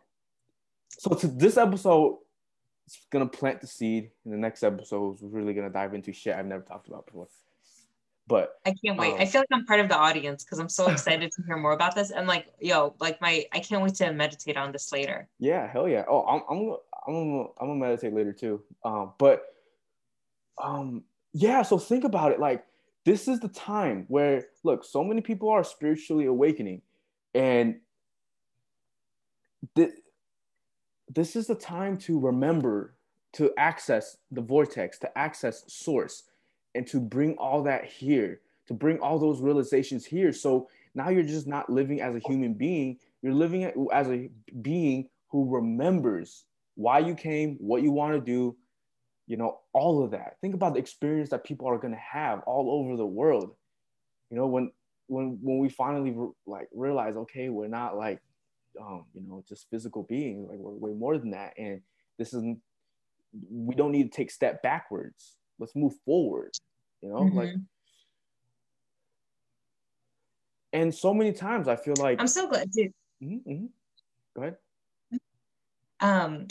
so 0.88 1.14
to 1.14 1.26
this 1.26 1.56
episode, 1.56 2.18
it's 2.86 2.98
gonna 3.10 3.26
plant 3.26 3.60
the 3.60 3.66
seed. 3.66 4.10
In 4.24 4.30
the 4.30 4.36
next 4.36 4.62
episode, 4.62 5.18
we're 5.20 5.28
really 5.28 5.54
gonna 5.54 5.70
dive 5.70 5.94
into 5.94 6.12
shit 6.12 6.34
I've 6.34 6.46
never 6.46 6.62
talked 6.62 6.88
about 6.88 7.06
before. 7.06 7.28
But 8.26 8.58
I 8.64 8.74
can't 8.82 8.98
wait. 8.98 9.14
Um, 9.14 9.20
I 9.20 9.26
feel 9.26 9.42
like 9.42 9.48
I'm 9.52 9.66
part 9.66 9.80
of 9.80 9.88
the 9.88 9.96
audience 9.96 10.44
because 10.44 10.58
I'm 10.58 10.68
so 10.68 10.88
excited 10.90 11.30
to 11.32 11.42
hear 11.46 11.56
more 11.56 11.72
about 11.72 11.94
this. 11.94 12.10
And 12.10 12.26
like, 12.26 12.46
yo, 12.58 12.94
like 12.98 13.20
my, 13.20 13.44
I 13.52 13.58
can't 13.58 13.82
wait 13.82 13.94
to 13.96 14.12
meditate 14.12 14.56
on 14.56 14.72
this 14.72 14.92
later. 14.92 15.28
Yeah, 15.38 15.70
hell 15.70 15.88
yeah. 15.88 16.04
Oh, 16.08 16.24
I'm, 16.26 16.42
I'm, 16.48 16.76
I'm, 17.06 17.48
I'm 17.60 17.68
gonna 17.68 17.74
meditate 17.74 18.14
later 18.14 18.32
too. 18.32 18.62
Um, 18.82 19.12
but, 19.18 19.44
um, 20.62 21.04
yeah. 21.34 21.62
So 21.62 21.76
think 21.76 22.04
about 22.04 22.32
it. 22.32 22.40
Like, 22.40 22.64
this 23.04 23.28
is 23.28 23.40
the 23.40 23.48
time 23.48 24.04
where 24.08 24.46
look 24.62 24.84
so 24.84 25.04
many 25.04 25.20
people 25.20 25.50
are 25.50 25.64
spiritually 25.64 26.26
awakening 26.26 26.82
and 27.34 27.76
th- 29.74 29.90
this 31.14 31.36
is 31.36 31.46
the 31.46 31.54
time 31.54 31.96
to 31.98 32.18
remember 32.18 32.94
to 33.32 33.52
access 33.58 34.16
the 34.30 34.40
vortex 34.40 34.98
to 34.98 35.18
access 35.18 35.64
source 35.66 36.24
and 36.74 36.86
to 36.86 37.00
bring 37.00 37.36
all 37.36 37.62
that 37.62 37.84
here 37.84 38.40
to 38.66 38.74
bring 38.74 38.98
all 38.98 39.18
those 39.18 39.40
realizations 39.40 40.04
here. 40.04 40.32
So 40.32 40.68
now 40.94 41.10
you're 41.10 41.22
just 41.22 41.46
not 41.46 41.70
living 41.70 42.00
as 42.00 42.14
a 42.14 42.20
human 42.20 42.54
being. 42.54 42.98
You're 43.22 43.34
living 43.34 43.64
as 43.92 44.08
a 44.08 44.28
being 44.62 45.08
who 45.28 45.48
remembers 45.48 46.44
why 46.76 46.98
you 46.98 47.14
came 47.14 47.56
what 47.60 47.82
you 47.82 47.90
want 47.90 48.14
to 48.14 48.20
do 48.20 48.56
you 49.26 49.36
know 49.36 49.60
all 49.72 50.04
of 50.04 50.12
that. 50.12 50.36
Think 50.40 50.54
about 50.54 50.74
the 50.74 50.80
experience 50.80 51.30
that 51.30 51.44
people 51.44 51.68
are 51.68 51.78
going 51.78 51.94
to 51.94 52.00
have 52.00 52.40
all 52.46 52.70
over 52.70 52.96
the 52.96 53.06
world. 53.06 53.54
You 54.30 54.36
know 54.36 54.46
when 54.46 54.72
when 55.06 55.38
when 55.42 55.58
we 55.58 55.68
finally 55.68 56.10
re- 56.10 56.32
like 56.46 56.68
realize 56.72 57.14
okay 57.16 57.50
we're 57.50 57.68
not 57.68 57.96
like 57.96 58.20
um 58.80 59.04
you 59.14 59.20
know 59.20 59.44
just 59.48 59.68
physical 59.70 60.02
beings 60.02 60.48
like 60.48 60.58
we're 60.58 60.72
way 60.72 60.92
more 60.92 61.18
than 61.18 61.30
that. 61.30 61.54
And 61.58 61.80
this 62.18 62.28
isn't 62.28 62.60
we 63.50 63.74
don't 63.74 63.92
need 63.92 64.12
to 64.12 64.16
take 64.16 64.30
step 64.30 64.62
backwards. 64.62 65.36
Let's 65.58 65.76
move 65.76 65.94
forward 66.04 66.52
you 67.04 67.10
know 67.10 67.16
mm-hmm. 67.16 67.36
like 67.36 67.54
and 70.72 70.92
so 70.92 71.12
many 71.12 71.32
times 71.32 71.68
i 71.68 71.76
feel 71.76 71.94
like 71.98 72.18
i'm 72.18 72.26
so 72.26 72.48
glad 72.48 72.70
dude 72.70 72.92
mm-hmm, 73.22 73.50
mm-hmm. 73.50 73.66
go 74.34 74.42
ahead. 74.42 74.56
Um 76.00 76.48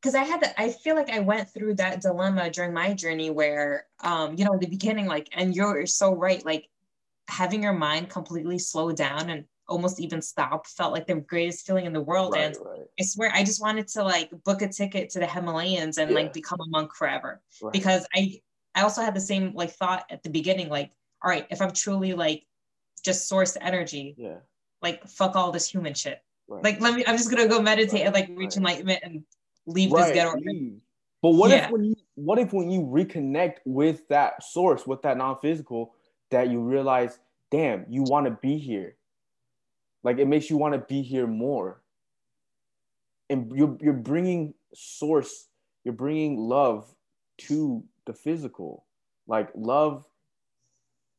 because 0.00 0.14
I 0.14 0.24
had 0.24 0.40
that, 0.40 0.54
I 0.56 0.70
feel 0.70 0.96
like 0.96 1.10
I 1.10 1.20
went 1.20 1.50
through 1.50 1.74
that 1.74 2.00
dilemma 2.00 2.50
during 2.50 2.72
my 2.72 2.94
journey 2.94 3.30
where 3.30 3.86
um, 4.02 4.34
you 4.36 4.44
know, 4.44 4.56
the 4.58 4.66
beginning, 4.66 5.06
like, 5.06 5.28
and 5.32 5.54
you're 5.54 5.86
so 5.86 6.14
right, 6.14 6.44
like 6.44 6.68
having 7.28 7.62
your 7.62 7.74
mind 7.74 8.08
completely 8.08 8.58
slow 8.58 8.92
down 8.92 9.30
and 9.30 9.44
almost 9.68 10.00
even 10.00 10.20
stop 10.20 10.66
felt 10.66 10.92
like 10.92 11.06
the 11.06 11.14
greatest 11.14 11.66
feeling 11.66 11.86
in 11.86 11.92
the 11.92 12.00
world. 12.00 12.32
Right, 12.32 12.46
and 12.46 12.56
right. 12.64 12.80
I 12.98 13.04
swear 13.04 13.30
I 13.34 13.44
just 13.44 13.60
wanted 13.60 13.88
to 13.88 14.02
like 14.02 14.30
book 14.44 14.62
a 14.62 14.68
ticket 14.68 15.10
to 15.10 15.20
the 15.20 15.26
Himalayas 15.26 15.98
and 15.98 16.10
yeah. 16.10 16.16
like 16.16 16.32
become 16.32 16.60
a 16.60 16.68
monk 16.68 16.94
forever. 16.94 17.40
Right. 17.62 17.72
Because 17.72 18.06
I 18.14 18.40
I 18.74 18.82
also 18.82 19.02
had 19.02 19.14
the 19.14 19.20
same 19.20 19.52
like 19.54 19.70
thought 19.70 20.04
at 20.10 20.22
the 20.22 20.30
beginning, 20.30 20.70
like, 20.70 20.92
all 21.22 21.30
right, 21.30 21.46
if 21.50 21.60
I'm 21.60 21.72
truly 21.72 22.14
like 22.14 22.46
just 23.04 23.28
source 23.28 23.56
energy, 23.60 24.14
yeah, 24.16 24.38
like 24.80 25.06
fuck 25.06 25.36
all 25.36 25.52
this 25.52 25.70
human 25.70 25.94
shit. 25.94 26.22
Like 26.48 26.80
let 26.80 26.94
me 26.94 27.04
I'm 27.06 27.16
just 27.16 27.30
gonna 27.30 27.46
go 27.46 27.62
meditate 27.62 28.02
and 28.02 28.14
like 28.14 28.28
reach 28.34 28.56
enlightenment 28.56 29.00
and 29.04 29.22
leave 29.66 29.92
right, 29.92 30.06
this 30.06 30.14
ghetto. 30.14 30.38
Leave. 30.38 30.80
But 31.22 31.30
what 31.30 31.50
yeah. 31.50 31.66
if 31.66 31.70
when 31.70 31.84
you 31.84 31.94
what 32.14 32.38
if 32.38 32.52
when 32.52 32.70
you 32.70 32.80
reconnect 32.80 33.58
with 33.64 34.08
that 34.08 34.42
source, 34.42 34.86
with 34.86 35.02
that 35.02 35.16
non-physical, 35.16 35.94
that 36.30 36.50
you 36.50 36.60
realize, 36.60 37.18
damn, 37.50 37.84
you 37.88 38.02
want 38.02 38.26
to 38.26 38.32
be 38.32 38.58
here. 38.58 38.96
Like 40.02 40.18
it 40.18 40.26
makes 40.26 40.48
you 40.48 40.56
want 40.56 40.74
to 40.74 40.80
be 40.80 41.02
here 41.02 41.26
more. 41.26 41.82
And 43.28 43.52
you're 43.54 43.76
you're 43.80 43.92
bringing 43.92 44.54
source, 44.74 45.48
you're 45.84 45.94
bringing 45.94 46.38
love 46.38 46.94
to 47.38 47.84
the 48.06 48.14
physical. 48.14 48.84
Like 49.26 49.50
love, 49.54 50.04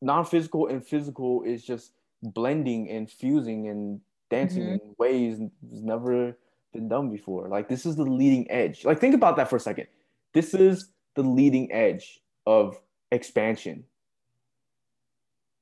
non-physical 0.02 0.68
and 0.68 0.86
physical 0.86 1.44
is 1.44 1.64
just 1.64 1.94
blending 2.24 2.90
and 2.90 3.10
fusing 3.10 3.70
and 3.70 4.02
dancing 4.30 4.64
mm-hmm. 4.64 4.74
in 4.74 4.96
ways 4.98 5.40
never 5.62 6.38
been 6.72 6.88
done 6.88 7.10
before. 7.10 7.48
Like 7.48 7.68
this 7.68 7.86
is 7.86 7.96
the 7.96 8.04
leading 8.04 8.50
edge. 8.50 8.86
Like 8.86 9.00
think 9.00 9.16
about 9.16 9.38
that 9.38 9.50
for 9.50 9.56
a 9.56 9.60
second. 9.60 9.88
This 10.34 10.54
is 10.54 10.90
the 11.16 11.24
leading 11.24 11.72
edge 11.72 12.20
of 12.46 12.80
expansion. 13.12 13.84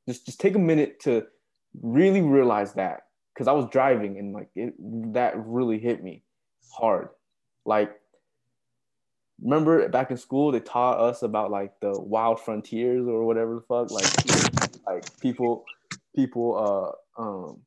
Just 0.08 0.25
just 0.25 0.39
take 0.39 0.56
a 0.56 0.60
minute 0.60 1.00
to 1.01 1.25
really 1.82 2.22
realize 2.22 2.74
that 2.74 3.08
because 3.34 3.48
I 3.48 3.51
was 3.51 3.68
driving 3.72 4.18
and 4.18 4.34
like 4.34 4.50
it 4.56 4.74
that 5.13 5.34
really 5.38 5.80
hit 5.80 6.04
me 6.04 6.24
hard. 6.72 7.10
Like 7.66 7.96
remember 9.42 9.88
back 9.89 10.12
in 10.12 10.18
school 10.18 10.51
they 10.51 10.60
taught 10.60 11.00
us 11.00 11.24
about 11.24 11.51
like 11.51 11.80
the 11.80 12.00
wild 12.00 12.39
frontiers 12.39 13.08
or 13.08 13.24
whatever 13.24 13.56
the 13.56 13.62
fuck 13.62 13.89
like 13.89 14.84
like 14.86 15.20
people 15.22 15.63
people 16.16 16.96
uh 17.18 17.22
um 17.22 17.58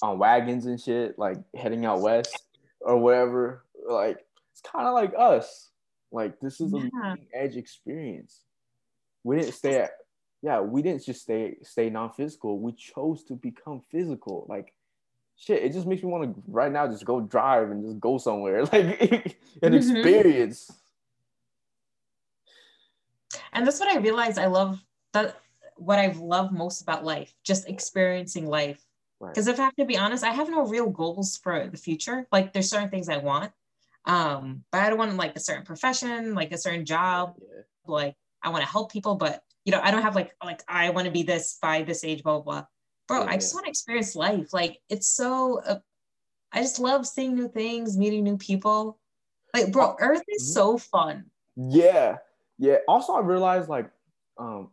on 0.00 0.18
wagons 0.18 0.64
and 0.66 0.80
shit 0.80 1.18
like 1.18 1.36
heading 1.54 1.84
out 1.84 2.00
west 2.00 2.42
or 2.84 2.98
whatever. 2.98 3.64
Like 3.88 4.24
it's 4.52 4.60
kind 4.60 4.86
of 4.86 4.94
like 4.94 5.12
us. 5.18 5.70
Like 6.10 6.40
this 6.40 6.60
is 6.60 6.74
a 6.74 6.90
yeah. 6.92 7.14
edge 7.34 7.56
experience. 7.56 8.40
We 9.24 9.36
didn't 9.36 9.54
stay 9.54 9.80
at 9.80 9.92
yeah, 10.42 10.60
we 10.60 10.82
didn't 10.82 11.04
just 11.04 11.22
stay 11.22 11.56
stay 11.62 11.88
non-physical. 11.88 12.58
We 12.58 12.72
chose 12.72 13.24
to 13.24 13.34
become 13.34 13.82
physical. 13.90 14.46
Like 14.48 14.74
shit, 15.36 15.62
it 15.62 15.72
just 15.72 15.86
makes 15.86 16.02
me 16.02 16.08
want 16.08 16.34
to 16.34 16.42
right 16.48 16.70
now 16.70 16.86
just 16.88 17.04
go 17.04 17.20
drive 17.20 17.70
and 17.70 17.84
just 17.84 18.00
go 18.00 18.18
somewhere. 18.18 18.64
Like 18.72 19.36
an 19.62 19.72
mm-hmm. 19.72 19.74
experience. 19.74 20.70
And 23.52 23.66
that's 23.66 23.80
what 23.80 23.94
I 23.94 23.98
realized 23.98 24.38
I 24.38 24.46
love 24.46 24.82
that 25.12 25.36
what 25.76 25.98
I've 25.98 26.18
loved 26.18 26.52
most 26.52 26.82
about 26.82 27.04
life, 27.04 27.34
just 27.44 27.68
experiencing 27.68 28.46
life 28.46 28.84
because 29.28 29.46
right. 29.46 29.54
if 29.54 29.60
I 29.60 29.64
have 29.64 29.76
to 29.76 29.84
be 29.84 29.96
honest, 29.96 30.24
I 30.24 30.32
have 30.32 30.50
no 30.50 30.66
real 30.66 30.90
goals 30.90 31.36
for 31.36 31.68
the 31.68 31.76
future. 31.76 32.26
Like 32.32 32.52
there's 32.52 32.68
certain 32.68 32.90
things 32.90 33.08
I 33.08 33.18
want, 33.18 33.52
um, 34.04 34.64
but 34.72 34.82
I 34.82 34.88
don't 34.88 34.98
want 34.98 35.14
like 35.16 35.36
a 35.36 35.40
certain 35.40 35.64
profession, 35.64 36.34
like 36.34 36.52
a 36.52 36.58
certain 36.58 36.84
job. 36.84 37.34
Yeah. 37.38 37.62
Like 37.86 38.16
I 38.42 38.50
want 38.50 38.64
to 38.64 38.70
help 38.70 38.92
people, 38.92 39.14
but 39.14 39.42
you 39.64 39.72
know, 39.72 39.80
I 39.82 39.90
don't 39.90 40.02
have 40.02 40.14
like 40.14 40.34
like 40.42 40.62
I 40.68 40.90
want 40.90 41.06
to 41.06 41.12
be 41.12 41.22
this 41.22 41.58
by 41.60 41.82
this 41.82 42.04
age, 42.04 42.22
blah 42.22 42.40
blah. 42.40 42.42
blah. 42.42 42.66
Bro, 43.08 43.24
yeah, 43.24 43.30
I 43.30 43.34
just 43.36 43.54
want 43.54 43.66
to 43.66 43.70
experience 43.70 44.14
life. 44.16 44.52
Like 44.52 44.80
it's 44.88 45.08
so. 45.08 45.60
Uh, 45.60 45.78
I 46.52 46.60
just 46.60 46.78
love 46.78 47.06
seeing 47.06 47.34
new 47.34 47.48
things, 47.48 47.96
meeting 47.96 48.24
new 48.24 48.36
people. 48.36 48.98
Like, 49.54 49.72
bro, 49.72 49.96
Earth 50.00 50.22
is 50.28 50.42
mm-hmm. 50.42 50.52
so 50.52 50.78
fun. 50.78 51.24
Yeah, 51.56 52.18
yeah. 52.58 52.76
Also, 52.88 53.14
I 53.14 53.20
realized 53.20 53.68
like, 53.68 53.90
um, 54.38 54.70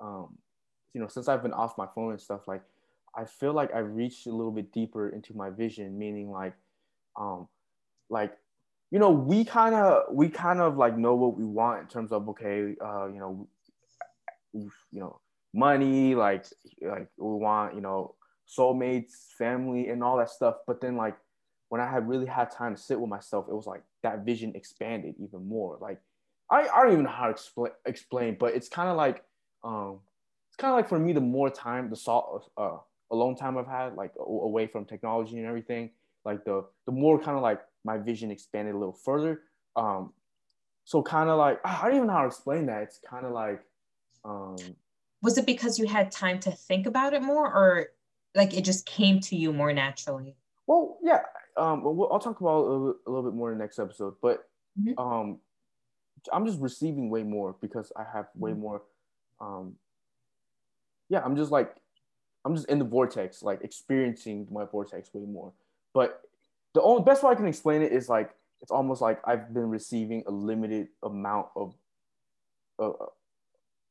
um, 0.00 0.38
you 0.92 1.00
know, 1.00 1.08
since 1.08 1.28
I've 1.28 1.42
been 1.42 1.52
off 1.52 1.78
my 1.78 1.86
phone 1.94 2.12
and 2.12 2.20
stuff, 2.20 2.48
like 2.48 2.62
I 3.16 3.24
feel 3.24 3.52
like 3.52 3.74
I 3.74 3.78
reached 3.78 4.26
a 4.26 4.32
little 4.32 4.52
bit 4.52 4.72
deeper 4.72 5.08
into 5.08 5.36
my 5.36 5.50
vision, 5.50 5.98
meaning 5.98 6.30
like, 6.30 6.54
um, 7.16 7.48
like, 8.10 8.32
you 8.90 8.98
know, 8.98 9.10
we 9.10 9.44
kind 9.44 9.74
of 9.74 10.14
we 10.14 10.28
kind 10.28 10.60
of 10.60 10.76
like 10.76 10.96
know 10.96 11.14
what 11.14 11.36
we 11.36 11.44
want 11.44 11.82
in 11.82 11.86
terms 11.88 12.12
of 12.12 12.28
okay, 12.30 12.74
uh, 12.80 13.06
you 13.06 13.18
know, 13.18 13.48
you 14.52 14.70
know, 14.92 15.20
money, 15.52 16.14
like 16.14 16.46
like 16.80 17.08
we 17.18 17.34
want, 17.34 17.74
you 17.74 17.80
know, 17.80 18.14
soulmates, 18.48 19.32
family, 19.36 19.88
and 19.88 20.02
all 20.02 20.16
that 20.18 20.30
stuff. 20.30 20.56
But 20.66 20.80
then 20.80 20.96
like 20.96 21.16
when 21.68 21.80
I 21.80 21.90
had 21.90 22.08
really 22.08 22.26
had 22.26 22.50
time 22.50 22.74
to 22.74 22.80
sit 22.80 22.98
with 22.98 23.10
myself, 23.10 23.46
it 23.48 23.54
was 23.54 23.66
like 23.66 23.82
that 24.02 24.24
vision 24.24 24.52
expanded 24.54 25.14
even 25.18 25.46
more. 25.46 25.78
Like 25.80 26.00
I, 26.50 26.68
I 26.68 26.82
don't 26.82 26.92
even 26.92 27.04
know 27.04 27.10
how 27.10 27.24
to 27.24 27.30
explain 27.30 27.72
explain, 27.84 28.36
but 28.38 28.54
it's 28.54 28.68
kind 28.68 28.88
of 28.88 28.96
like 28.96 29.22
um 29.64 30.00
it's 30.48 30.56
kind 30.56 30.72
of 30.72 30.76
like 30.76 30.88
for 30.88 30.98
me 30.98 31.12
the 31.12 31.20
more 31.20 31.50
time 31.50 31.90
the 31.90 31.96
salt 31.96 32.50
uh 32.56 32.78
alone 33.10 33.36
time 33.36 33.56
I've 33.56 33.66
had 33.66 33.94
like 33.94 34.12
away 34.18 34.66
from 34.66 34.84
technology 34.84 35.38
and 35.38 35.46
everything, 35.46 35.90
like 36.24 36.44
the 36.44 36.64
the 36.86 36.92
more 36.92 37.18
kind 37.18 37.36
of 37.36 37.42
like 37.42 37.60
my 37.84 37.98
vision 37.98 38.30
expanded 38.30 38.74
a 38.74 38.78
little 38.78 38.98
further. 39.04 39.42
Um 39.76 40.12
so 40.84 41.02
kind 41.02 41.28
of 41.28 41.38
like 41.38 41.60
I 41.64 41.86
don't 41.86 41.96
even 41.96 42.06
know 42.06 42.14
how 42.14 42.22
to 42.22 42.28
explain 42.28 42.66
that. 42.66 42.82
It's 42.82 43.00
kind 43.08 43.26
of 43.26 43.32
like 43.32 43.62
um 44.24 44.56
was 45.22 45.38
it 45.38 45.46
because 45.46 45.78
you 45.78 45.86
had 45.86 46.10
time 46.10 46.38
to 46.40 46.50
think 46.50 46.86
about 46.86 47.12
it 47.12 47.22
more 47.22 47.46
or 47.46 47.88
like 48.34 48.54
it 48.54 48.64
just 48.64 48.86
came 48.86 49.20
to 49.20 49.36
you 49.36 49.52
more 49.52 49.72
naturally? 49.72 50.36
Well, 50.66 50.98
yeah. 51.02 51.20
Um, 51.56 51.82
we'll, 51.82 52.12
I'll 52.12 52.20
talk 52.20 52.40
about 52.40 52.58
a 52.58 52.60
little, 52.60 52.94
a 53.06 53.10
little, 53.10 53.30
bit 53.30 53.36
more 53.36 53.50
in 53.50 53.58
the 53.58 53.64
next 53.64 53.80
episode, 53.80 54.14
but 54.22 54.48
mm-hmm. 54.80 54.98
um, 54.98 55.38
I'm 56.32 56.46
just 56.46 56.60
receiving 56.60 57.10
way 57.10 57.24
more 57.24 57.56
because 57.60 57.90
I 57.96 58.04
have 58.12 58.26
way 58.36 58.52
mm-hmm. 58.52 58.60
more. 58.60 58.82
Um, 59.40 59.74
yeah, 61.08 61.20
I'm 61.24 61.36
just 61.36 61.50
like, 61.50 61.74
I'm 62.44 62.54
just 62.54 62.68
in 62.68 62.78
the 62.78 62.84
vortex, 62.84 63.42
like 63.42 63.62
experiencing 63.62 64.46
my 64.50 64.64
vortex 64.64 65.12
way 65.12 65.24
more. 65.26 65.52
But 65.92 66.22
the 66.74 66.82
only 66.82 67.02
best 67.02 67.22
way 67.22 67.32
I 67.32 67.34
can 67.34 67.46
explain 67.46 67.82
it 67.82 67.92
is 67.92 68.08
like 68.08 68.30
it's 68.60 68.70
almost 68.70 69.00
like 69.00 69.20
I've 69.24 69.52
been 69.52 69.68
receiving 69.68 70.24
a 70.26 70.30
limited 70.30 70.88
amount 71.02 71.48
of, 71.54 71.74
uh, 72.78 72.92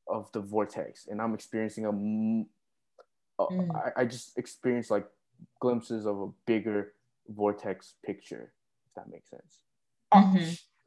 of 0.08 0.32
the 0.32 0.40
vortex, 0.40 1.08
and 1.08 1.22
I'm 1.22 1.34
experiencing 1.34 1.86
a 1.86 1.92
mm. 1.94 2.46
I, 3.40 4.02
I 4.02 4.06
just 4.06 4.38
experience 4.38 4.90
like 4.90 5.08
glimpses 5.60 6.06
of 6.06 6.20
a 6.22 6.28
bigger 6.46 6.94
vortex 7.30 7.94
picture, 8.06 8.52
if 8.88 8.96
that 8.96 9.10
makes 9.10 9.30
sense. 9.30 9.60
Mm-hmm. 10.14 10.38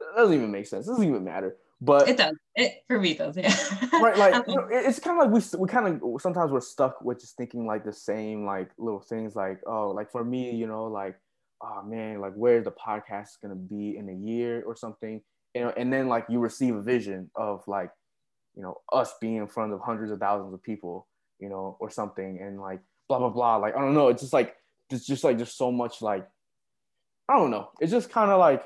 Oh, 0.01 0.17
doesn't 0.17 0.35
even 0.35 0.51
make 0.51 0.67
sense. 0.67 0.87
It 0.87 0.91
doesn't 0.91 1.07
even 1.07 1.23
matter. 1.23 1.55
But 1.81 2.07
it 2.07 2.17
does. 2.17 2.35
It 2.55 2.83
for 2.87 2.99
me 2.99 3.15
does, 3.15 3.35
yeah. 3.35 3.55
right, 3.93 4.17
like 4.17 4.47
you 4.47 4.55
know, 4.55 4.67
it's 4.69 4.99
kind 4.99 5.19
of 5.19 5.25
like 5.25 5.33
we 5.33 5.59
we 5.59 5.67
kind 5.67 5.87
of 5.87 6.21
sometimes 6.21 6.51
we're 6.51 6.61
stuck 6.61 7.01
with 7.01 7.19
just 7.19 7.35
thinking 7.35 7.65
like 7.65 7.83
the 7.83 7.93
same 7.93 8.45
like 8.45 8.69
little 8.77 8.99
things 8.99 9.35
like 9.35 9.59
oh 9.65 9.89
like 9.89 10.11
for 10.11 10.23
me 10.23 10.51
you 10.51 10.67
know 10.67 10.85
like 10.85 11.15
oh 11.63 11.81
man 11.83 12.21
like 12.21 12.33
where 12.33 12.61
the 12.61 12.71
podcast 12.71 13.29
gonna 13.41 13.55
be 13.55 13.97
in 13.97 14.09
a 14.09 14.13
year 14.13 14.63
or 14.65 14.75
something 14.75 15.21
you 15.55 15.61
know 15.61 15.73
and 15.75 15.91
then 15.91 16.07
like 16.07 16.25
you 16.29 16.39
receive 16.39 16.75
a 16.75 16.81
vision 16.81 17.31
of 17.35 17.63
like 17.67 17.89
you 18.55 18.61
know 18.61 18.77
us 18.93 19.15
being 19.19 19.37
in 19.37 19.47
front 19.47 19.73
of 19.73 19.79
hundreds 19.79 20.11
of 20.11 20.19
thousands 20.19 20.53
of 20.53 20.61
people 20.61 21.07
you 21.41 21.49
know, 21.49 21.75
or 21.79 21.89
something, 21.89 22.39
and 22.39 22.61
like 22.61 22.79
blah 23.09 23.19
blah 23.19 23.29
blah. 23.29 23.57
Like 23.57 23.75
I 23.75 23.81
don't 23.81 23.95
know. 23.95 24.07
It's 24.07 24.21
just 24.21 24.31
like 24.31 24.55
it's 24.89 25.05
just 25.05 25.23
like 25.23 25.37
there's 25.37 25.53
so 25.53 25.71
much 25.71 26.01
like 26.01 26.25
I 27.27 27.35
don't 27.35 27.51
know. 27.51 27.71
It's 27.81 27.91
just 27.91 28.09
kind 28.09 28.31
of 28.31 28.39
like 28.39 28.63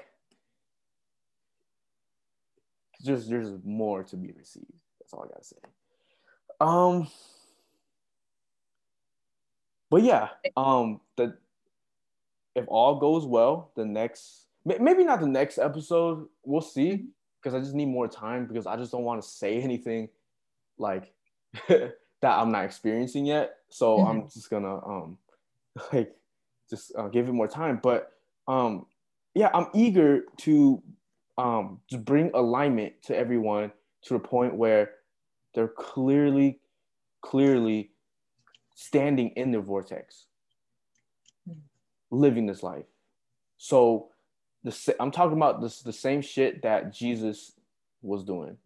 just 3.06 3.30
there's 3.30 3.52
more 3.64 4.04
to 4.04 4.18
be 4.18 4.32
received. 4.32 4.66
That's 5.00 5.14
all 5.14 5.24
I 5.24 5.28
gotta 5.28 5.44
say. 5.44 5.58
Um, 6.60 7.08
but 9.90 10.04
yeah, 10.04 10.30
um, 10.58 11.02
the 11.16 11.38
if 12.56 12.66
all 12.68 13.00
goes 13.00 13.26
well, 13.26 13.72
the 13.76 13.86
next 13.86 14.46
maybe 14.66 15.04
not 15.04 15.20
the 15.20 15.28
next 15.28 15.58
episode. 15.58 16.28
We'll 16.44 16.62
see 16.62 17.06
because 17.42 17.56
I 17.56 17.60
just 17.60 17.76
need 17.76 17.88
more 17.88 18.08
time 18.08 18.48
because 18.48 18.66
I 18.66 18.76
just 18.76 18.92
don't 18.92 19.04
want 19.04 19.22
to 19.22 19.28
say 19.28 19.62
anything 19.62 20.10
like 20.78 21.14
that 21.68 21.94
I'm 22.24 22.52
not 22.52 22.66
experiencing 22.66 23.26
yet. 23.26 23.58
So 23.70 23.98
mm-hmm. 23.98 24.08
I'm 24.08 24.30
just 24.30 24.50
gonna 24.50 24.86
um 24.86 25.18
like 25.94 26.16
just 26.70 26.94
uh, 26.98 27.08
give 27.08 27.28
it 27.28 27.34
more 27.34 27.48
time. 27.48 27.80
But 27.82 28.12
um 28.48 28.86
yeah, 29.34 29.50
I'm 29.54 29.68
eager 29.74 30.24
to 30.38 30.82
um 31.38 31.80
to 31.90 31.98
bring 31.98 32.32
alignment 32.34 32.94
to 33.04 33.16
everyone 33.16 33.72
to 34.02 34.16
a 34.16 34.20
point 34.20 34.56
where 34.56 34.92
they're 35.54 35.68
clearly 35.68 36.60
clearly 37.22 37.92
standing 38.76 39.30
in 39.32 39.52
their 39.52 39.62
vortex 39.62 40.26
mm. 41.50 41.56
living 42.12 42.46
this 42.46 42.64
life 42.64 42.86
so 43.58 44.10
the 44.64 44.96
i'm 45.00 45.12
talking 45.12 45.38
about 45.38 45.62
this 45.62 45.82
the 45.82 45.94
same 45.94 46.22
shit 46.22 46.62
that 46.62 46.94
jesus 46.94 47.54
was 48.02 48.24
doing 48.24 48.58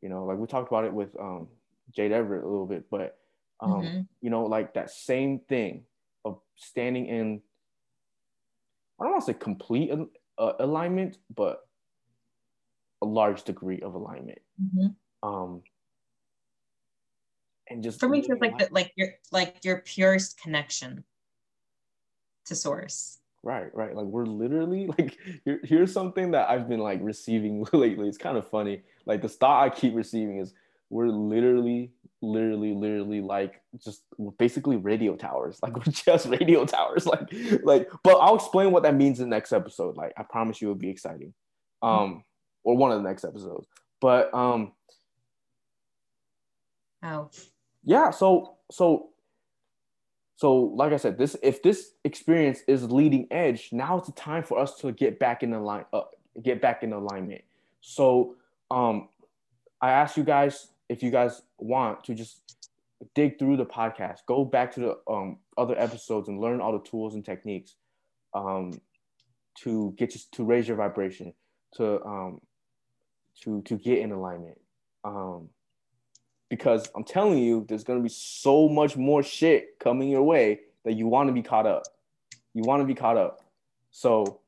you 0.00 0.08
know 0.08 0.24
like 0.24 0.38
we 0.38 0.46
talked 0.46 0.68
about 0.68 0.84
it 0.84 0.92
with 0.92 1.14
um 1.20 1.46
Jade 1.94 2.12
Everett 2.12 2.44
a 2.44 2.48
little 2.48 2.66
bit, 2.66 2.84
but 2.90 3.18
um, 3.60 3.82
mm-hmm. 3.82 4.00
you 4.20 4.30
know, 4.30 4.44
like 4.44 4.74
that 4.74 4.90
same 4.90 5.40
thing 5.48 5.84
of 6.24 6.40
standing 6.56 7.06
in. 7.06 7.40
I 8.98 9.04
don't 9.04 9.12
want 9.12 9.24
to 9.26 9.32
say 9.32 9.38
complete 9.38 9.90
uh, 10.38 10.52
alignment, 10.58 11.18
but 11.34 11.66
a 13.02 13.06
large 13.06 13.44
degree 13.44 13.80
of 13.80 13.94
alignment. 13.94 14.40
Mm-hmm. 14.62 15.28
Um, 15.28 15.62
and 17.68 17.82
just 17.82 18.00
for 18.00 18.08
me, 18.08 18.22
feels 18.22 18.40
like 18.40 18.58
that, 18.58 18.72
like 18.72 18.92
your 18.96 19.10
like 19.30 19.64
your 19.64 19.78
purest 19.78 20.40
connection 20.40 21.04
to 22.46 22.54
source. 22.54 23.18
Right, 23.42 23.74
right. 23.74 23.94
Like 23.94 24.06
we're 24.06 24.26
literally 24.26 24.86
like 24.98 25.16
here, 25.44 25.60
here's 25.62 25.92
something 25.92 26.32
that 26.32 26.50
I've 26.50 26.68
been 26.68 26.80
like 26.80 26.98
receiving 27.02 27.64
lately. 27.72 28.08
It's 28.08 28.18
kind 28.18 28.36
of 28.36 28.48
funny. 28.48 28.82
Like 29.06 29.22
the 29.22 29.28
thought 29.28 29.64
I 29.64 29.70
keep 29.70 29.94
receiving 29.94 30.38
is 30.38 30.52
we're 30.90 31.08
literally 31.08 31.92
literally 32.22 32.74
literally 32.74 33.20
like 33.20 33.62
just 33.82 34.02
basically 34.38 34.76
radio 34.76 35.16
towers 35.16 35.58
like 35.62 35.74
we're 35.74 35.84
just 35.92 36.26
radio 36.26 36.64
towers 36.64 37.06
like 37.06 37.32
like 37.62 37.88
but 38.02 38.16
i'll 38.18 38.36
explain 38.36 38.70
what 38.70 38.82
that 38.82 38.94
means 38.94 39.20
in 39.20 39.30
the 39.30 39.34
next 39.34 39.52
episode 39.52 39.96
like 39.96 40.12
i 40.16 40.22
promise 40.22 40.60
you 40.60 40.68
it'll 40.68 40.78
be 40.78 40.90
exciting 40.90 41.32
um 41.82 42.22
or 42.62 42.76
one 42.76 42.92
of 42.92 43.02
the 43.02 43.08
next 43.08 43.24
episodes 43.24 43.66
but 44.00 44.32
um 44.34 44.72
oh 47.02 47.30
yeah 47.84 48.10
so 48.10 48.56
so 48.70 49.08
so 50.36 50.54
like 50.54 50.92
i 50.92 50.96
said 50.96 51.16
this 51.16 51.36
if 51.42 51.62
this 51.62 51.92
experience 52.04 52.60
is 52.68 52.90
leading 52.90 53.26
edge 53.30 53.70
now 53.72 53.96
it's 53.96 54.08
the 54.08 54.12
time 54.12 54.42
for 54.42 54.58
us 54.58 54.76
to 54.76 54.92
get 54.92 55.18
back 55.18 55.42
in 55.42 55.50
the 55.50 55.58
line 55.58 55.84
uh, 55.94 56.02
get 56.42 56.60
back 56.60 56.82
in 56.82 56.92
alignment. 56.92 57.42
So 57.80 58.36
um 58.70 59.08
i 59.80 59.90
asked 59.90 60.16
you 60.16 60.22
guys 60.22 60.68
if 60.90 61.04
you 61.04 61.10
guys 61.10 61.42
want 61.56 62.02
to 62.02 62.14
just 62.14 62.56
dig 63.14 63.38
through 63.38 63.56
the 63.56 63.64
podcast, 63.64 64.18
go 64.26 64.44
back 64.44 64.74
to 64.74 64.80
the 64.80 64.98
um, 65.08 65.38
other 65.56 65.78
episodes 65.78 66.28
and 66.28 66.40
learn 66.40 66.60
all 66.60 66.72
the 66.72 66.80
tools 66.80 67.14
and 67.14 67.24
techniques 67.24 67.76
um, 68.34 68.72
to 69.62 69.94
get 69.96 70.14
you 70.14 70.20
to 70.32 70.44
raise 70.44 70.66
your 70.66 70.76
vibration, 70.76 71.32
to 71.76 72.04
um, 72.04 72.40
to 73.42 73.62
to 73.62 73.76
get 73.76 73.98
in 73.98 74.10
alignment. 74.10 74.60
Um, 75.04 75.48
because 76.48 76.90
I'm 76.96 77.04
telling 77.04 77.38
you, 77.38 77.64
there's 77.68 77.84
gonna 77.84 78.00
be 78.00 78.08
so 78.08 78.68
much 78.68 78.96
more 78.96 79.22
shit 79.22 79.78
coming 79.78 80.08
your 80.08 80.24
way 80.24 80.58
that 80.84 80.94
you 80.94 81.06
want 81.06 81.28
to 81.28 81.32
be 81.32 81.42
caught 81.42 81.66
up. 81.66 81.84
You 82.52 82.64
want 82.64 82.82
to 82.82 82.86
be 82.86 82.96
caught 82.96 83.16
up. 83.16 83.38
So 83.92 84.40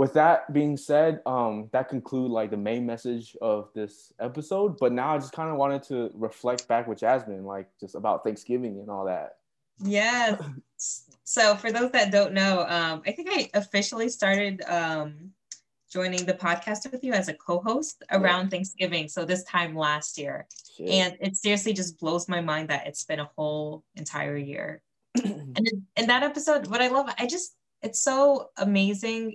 with 0.00 0.14
that 0.14 0.50
being 0.54 0.78
said, 0.78 1.20
um, 1.26 1.68
that 1.72 1.90
conclude 1.90 2.30
like 2.30 2.50
the 2.50 2.56
main 2.56 2.86
message 2.86 3.36
of 3.42 3.68
this 3.74 4.14
episode. 4.18 4.78
But 4.78 4.92
now 4.92 5.14
I 5.14 5.18
just 5.18 5.34
kind 5.34 5.50
of 5.50 5.58
wanted 5.58 5.82
to 5.88 6.10
reflect 6.14 6.66
back 6.66 6.86
with 6.86 7.00
Jasmine, 7.00 7.44
like 7.44 7.68
just 7.78 7.94
about 7.94 8.24
Thanksgiving 8.24 8.80
and 8.80 8.88
all 8.88 9.04
that. 9.04 9.36
Yes. 9.78 10.40
so 11.24 11.54
for 11.54 11.70
those 11.70 11.90
that 11.90 12.10
don't 12.10 12.32
know, 12.32 12.64
um, 12.66 13.02
I 13.06 13.12
think 13.12 13.28
I 13.30 13.50
officially 13.52 14.08
started 14.08 14.62
um, 14.68 15.32
joining 15.92 16.24
the 16.24 16.32
podcast 16.32 16.90
with 16.90 17.04
you 17.04 17.12
as 17.12 17.28
a 17.28 17.34
co-host 17.34 18.02
around 18.10 18.44
yeah. 18.44 18.50
Thanksgiving. 18.52 19.06
So 19.06 19.26
this 19.26 19.44
time 19.44 19.76
last 19.76 20.16
year, 20.16 20.46
Shit. 20.78 20.88
and 20.88 21.18
it 21.20 21.36
seriously 21.36 21.74
just 21.74 22.00
blows 22.00 22.26
my 22.26 22.40
mind 22.40 22.70
that 22.70 22.86
it's 22.86 23.04
been 23.04 23.20
a 23.20 23.30
whole 23.36 23.84
entire 23.96 24.38
year. 24.38 24.80
and 25.22 25.58
in, 25.58 25.86
in 25.98 26.06
that 26.06 26.22
episode, 26.22 26.68
what 26.68 26.80
I 26.80 26.88
love, 26.88 27.12
I 27.18 27.26
just 27.26 27.54
it's 27.82 28.00
so 28.00 28.48
amazing 28.56 29.34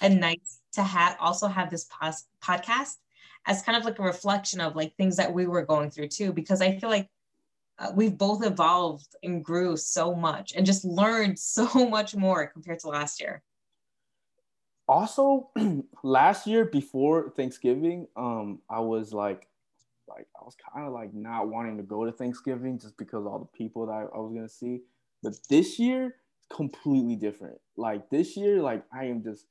and 0.00 0.20
nice 0.20 0.60
to 0.72 0.82
have 0.82 1.16
also 1.20 1.46
have 1.46 1.70
this 1.70 1.84
pos- 1.84 2.26
podcast 2.42 2.96
as 3.46 3.62
kind 3.62 3.78
of 3.78 3.84
like 3.84 3.98
a 3.98 4.02
reflection 4.02 4.60
of 4.60 4.76
like 4.76 4.94
things 4.96 5.16
that 5.16 5.32
we 5.32 5.46
were 5.46 5.64
going 5.64 5.90
through 5.90 6.08
too 6.08 6.32
because 6.32 6.60
i 6.60 6.76
feel 6.78 6.90
like 6.90 7.08
uh, 7.78 7.92
we've 7.94 8.16
both 8.16 8.44
evolved 8.44 9.16
and 9.22 9.44
grew 9.44 9.76
so 9.76 10.14
much 10.14 10.54
and 10.54 10.64
just 10.64 10.84
learned 10.84 11.38
so 11.56 11.66
much 11.88 12.14
more 12.14 12.46
compared 12.46 12.78
to 12.78 12.88
last 12.88 13.20
year 13.20 13.42
also 14.88 15.50
last 16.02 16.46
year 16.46 16.64
before 16.64 17.30
thanksgiving 17.36 18.06
um 18.16 18.60
i 18.70 18.80
was 18.80 19.12
like 19.12 19.48
like 20.08 20.26
I 20.40 20.44
was 20.44 20.56
kind 20.72 20.86
of 20.86 20.92
like 20.92 21.12
not 21.14 21.48
wanting 21.48 21.76
to 21.78 21.82
go 21.82 22.04
to 22.04 22.12
Thanksgiving 22.12 22.78
just 22.78 22.96
because 22.96 23.26
all 23.26 23.38
the 23.38 23.58
people 23.58 23.86
that 23.86 23.92
I, 23.92 24.02
I 24.02 24.18
was 24.18 24.32
gonna 24.32 24.48
see. 24.48 24.82
But 25.22 25.34
this 25.48 25.78
year, 25.78 26.16
completely 26.50 27.16
different. 27.16 27.58
Like 27.76 28.08
this 28.10 28.36
year, 28.36 28.62
like 28.62 28.84
I 28.92 29.04
am 29.04 29.22
just 29.22 29.46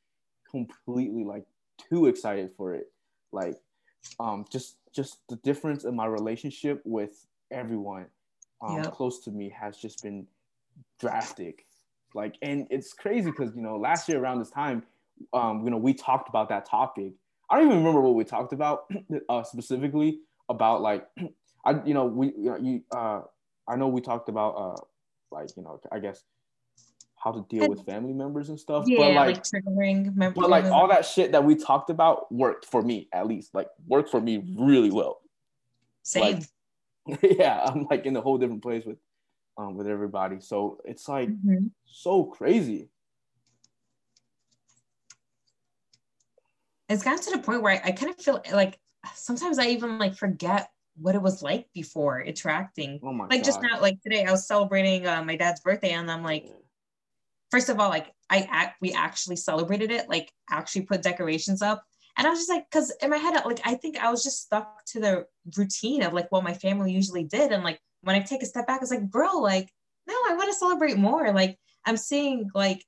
completely 0.49 1.23
like 1.23 1.45
too 1.89 2.07
excited 2.07 2.51
for 2.57 2.73
it. 2.73 2.91
Like 3.31 3.55
um 4.19 4.45
just 4.51 4.77
just 4.93 5.19
the 5.29 5.35
difference 5.37 5.83
in 5.83 5.95
my 5.95 6.05
relationship 6.05 6.81
with 6.85 7.25
everyone 7.51 8.07
um, 8.61 8.77
yep. 8.77 8.93
close 8.93 9.19
to 9.21 9.31
me 9.31 9.49
has 9.49 9.77
just 9.77 10.01
been 10.01 10.25
drastic. 10.99 11.65
Like, 12.13 12.35
and 12.41 12.67
it's 12.69 12.93
crazy 12.93 13.29
because 13.29 13.55
you 13.55 13.61
know 13.61 13.77
last 13.77 14.07
year 14.07 14.19
around 14.19 14.39
this 14.39 14.49
time, 14.49 14.83
um, 15.33 15.63
you 15.63 15.69
know 15.69 15.77
we 15.77 15.93
talked 15.93 16.29
about 16.29 16.49
that 16.49 16.65
topic. 16.65 17.13
I 17.49 17.57
don't 17.57 17.67
even 17.67 17.77
remember 17.77 18.01
what 18.01 18.15
we 18.15 18.23
talked 18.23 18.53
about 18.53 18.85
uh, 19.29 19.43
specifically 19.43 20.19
about 20.49 20.81
like, 20.81 21.05
I 21.65 21.83
you 21.85 21.93
know 21.93 22.05
we 22.05 22.27
you, 22.27 22.45
know, 22.45 22.57
you 22.57 22.83
uh, 22.95 23.21
I 23.67 23.75
know 23.75 23.87
we 23.87 24.01
talked 24.01 24.29
about 24.29 24.51
uh, 24.51 24.81
like 25.31 25.49
you 25.57 25.63
know 25.63 25.79
I 25.91 25.99
guess 25.99 26.23
how 27.25 27.31
to 27.31 27.43
deal 27.49 27.67
with 27.67 27.83
family 27.87 28.13
members 28.13 28.49
and 28.49 28.59
stuff. 28.59 28.85
Yeah, 28.87 28.99
but 28.99 29.13
like, 29.13 29.35
like 29.35 29.43
triggering 29.43 30.15
members. 30.15 30.39
But 30.39 30.51
like 30.51 30.65
all 30.65 30.87
that 30.89 31.05
shit 31.05 31.31
that 31.31 31.43
we 31.43 31.55
talked 31.55 31.89
about 31.89 32.31
worked 32.31 32.65
for 32.65 32.83
me 32.83 33.09
at 33.11 33.25
least. 33.25 33.55
Like 33.55 33.67
worked 33.87 34.11
for 34.11 34.21
me 34.21 34.43
really 34.57 34.91
well. 34.91 35.19
Same. 36.03 36.41
Like, 37.07 37.19
yeah, 37.37 37.63
I'm 37.65 37.87
like 37.89 38.05
in 38.05 38.15
a 38.15 38.21
whole 38.21 38.37
different 38.37 38.61
place 38.61 38.85
with 38.85 38.97
um 39.57 39.75
with 39.75 39.87
everybody. 39.87 40.39
So 40.39 40.79
it's 40.85 41.09
like 41.09 41.29
mm-hmm. 41.29 41.65
so 41.85 42.25
crazy. 42.25 42.89
It's 46.87 47.03
gotten 47.03 47.19
to 47.23 47.31
the 47.31 47.39
point 47.39 47.63
where 47.63 47.73
I, 47.73 47.89
I 47.89 47.91
kind 47.91 48.11
of 48.11 48.23
feel 48.23 48.39
like 48.53 48.77
sometimes 49.15 49.57
I 49.57 49.65
even 49.69 49.97
like 49.97 50.15
forget 50.15 50.69
what 51.01 51.15
it 51.15 51.21
was 51.23 51.41
like 51.41 51.65
before 51.73 52.21
interacting. 52.21 52.99
Oh 53.01 53.11
my 53.11 53.23
like 53.23 53.39
God. 53.39 53.45
just 53.45 53.61
now, 53.63 53.81
like 53.81 53.99
today, 54.03 54.25
I 54.25 54.31
was 54.31 54.47
celebrating 54.47 55.07
uh, 55.07 55.23
my 55.23 55.35
dad's 55.35 55.61
birthday, 55.61 55.93
and 55.93 56.11
I'm 56.11 56.23
like, 56.23 56.51
first 57.51 57.69
of 57.69 57.79
all, 57.79 57.89
like 57.89 58.11
I 58.29 58.47
act, 58.51 58.77
we 58.81 58.93
actually 58.93 59.35
celebrated 59.35 59.91
it, 59.91 60.09
like 60.09 60.31
actually 60.49 60.83
put 60.83 61.01
decorations 61.01 61.61
up. 61.61 61.83
And 62.17 62.25
I 62.25 62.29
was 62.29 62.39
just 62.39 62.49
like, 62.49 62.65
because 62.69 62.93
in 63.01 63.09
my 63.09 63.17
head, 63.17 63.41
like 63.45 63.59
I 63.65 63.75
think 63.75 63.97
I 63.97 64.09
was 64.09 64.23
just 64.23 64.41
stuck 64.41 64.85
to 64.87 64.99
the 64.99 65.25
routine 65.57 66.01
of 66.01 66.13
like 66.13 66.31
what 66.31 66.43
my 66.43 66.53
family 66.53 66.91
usually 66.91 67.25
did. 67.25 67.51
And 67.51 67.63
like 67.63 67.79
when 68.01 68.15
I 68.15 68.19
take 68.19 68.41
a 68.41 68.45
step 68.45 68.67
back, 68.67 68.81
it's 68.81 68.91
like, 68.91 69.09
bro, 69.09 69.39
like, 69.39 69.69
no, 70.07 70.13
I 70.13 70.35
want 70.35 70.49
to 70.49 70.57
celebrate 70.57 70.97
more. 70.97 71.33
Like 71.33 71.57
I'm 71.85 71.97
seeing 71.97 72.49
like 72.55 72.85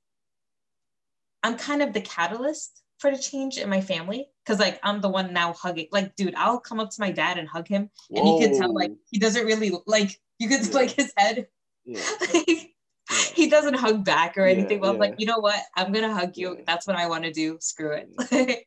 I'm 1.42 1.56
kind 1.56 1.82
of 1.82 1.92
the 1.92 2.00
catalyst 2.00 2.82
for 2.98 3.10
the 3.10 3.18
change 3.18 3.58
in 3.58 3.68
my 3.68 3.80
family. 3.80 4.28
Cause 4.46 4.58
like 4.58 4.80
I'm 4.82 5.00
the 5.02 5.10
one 5.10 5.34
now 5.34 5.52
hugging. 5.52 5.88
Like, 5.92 6.16
dude, 6.16 6.34
I'll 6.34 6.60
come 6.60 6.80
up 6.80 6.90
to 6.90 7.00
my 7.00 7.10
dad 7.10 7.36
and 7.36 7.48
hug 7.48 7.68
him. 7.68 7.90
And 8.10 8.24
Whoa. 8.24 8.40
you 8.40 8.48
can 8.48 8.58
tell 8.58 8.72
like 8.72 8.92
he 9.10 9.18
doesn't 9.18 9.44
really 9.44 9.72
like 9.86 10.18
you 10.38 10.48
could 10.48 10.72
like 10.74 10.90
his 10.90 11.12
head. 11.16 11.48
Yeah. 11.84 12.00
like, 12.34 12.70
doesn't 13.58 13.74
hug 13.74 14.04
back 14.04 14.38
or 14.38 14.46
anything. 14.46 14.78
Yeah, 14.78 14.82
but 14.82 14.90
I'm 14.90 14.98
like, 14.98 15.14
you 15.18 15.26
know 15.26 15.38
what? 15.38 15.60
I'm 15.76 15.92
gonna 15.92 16.14
hug 16.14 16.36
you. 16.36 16.62
That's 16.66 16.86
what 16.86 16.96
I 16.96 17.06
want 17.08 17.24
to 17.24 17.32
do. 17.32 17.58
Screw 17.60 17.92
it. 17.92 18.08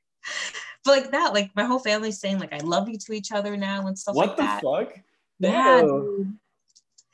but 0.84 0.92
like 0.92 1.12
that, 1.12 1.34
like 1.34 1.52
my 1.56 1.64
whole 1.64 1.80
family's 1.80 2.20
saying 2.20 2.40
like 2.40 2.54
I 2.54 2.60
love 2.60 2.90
you 2.90 2.98
to 2.98 3.14
each 3.14 3.32
other 3.32 3.56
now 3.58 3.88
and 3.88 3.98
stuff 3.98 4.16
what 4.16 4.30
like 4.30 4.38
that. 4.38 4.64
What 4.64 4.80
the 4.80 4.94
fuck? 4.94 5.04
Yeah. 5.40 5.82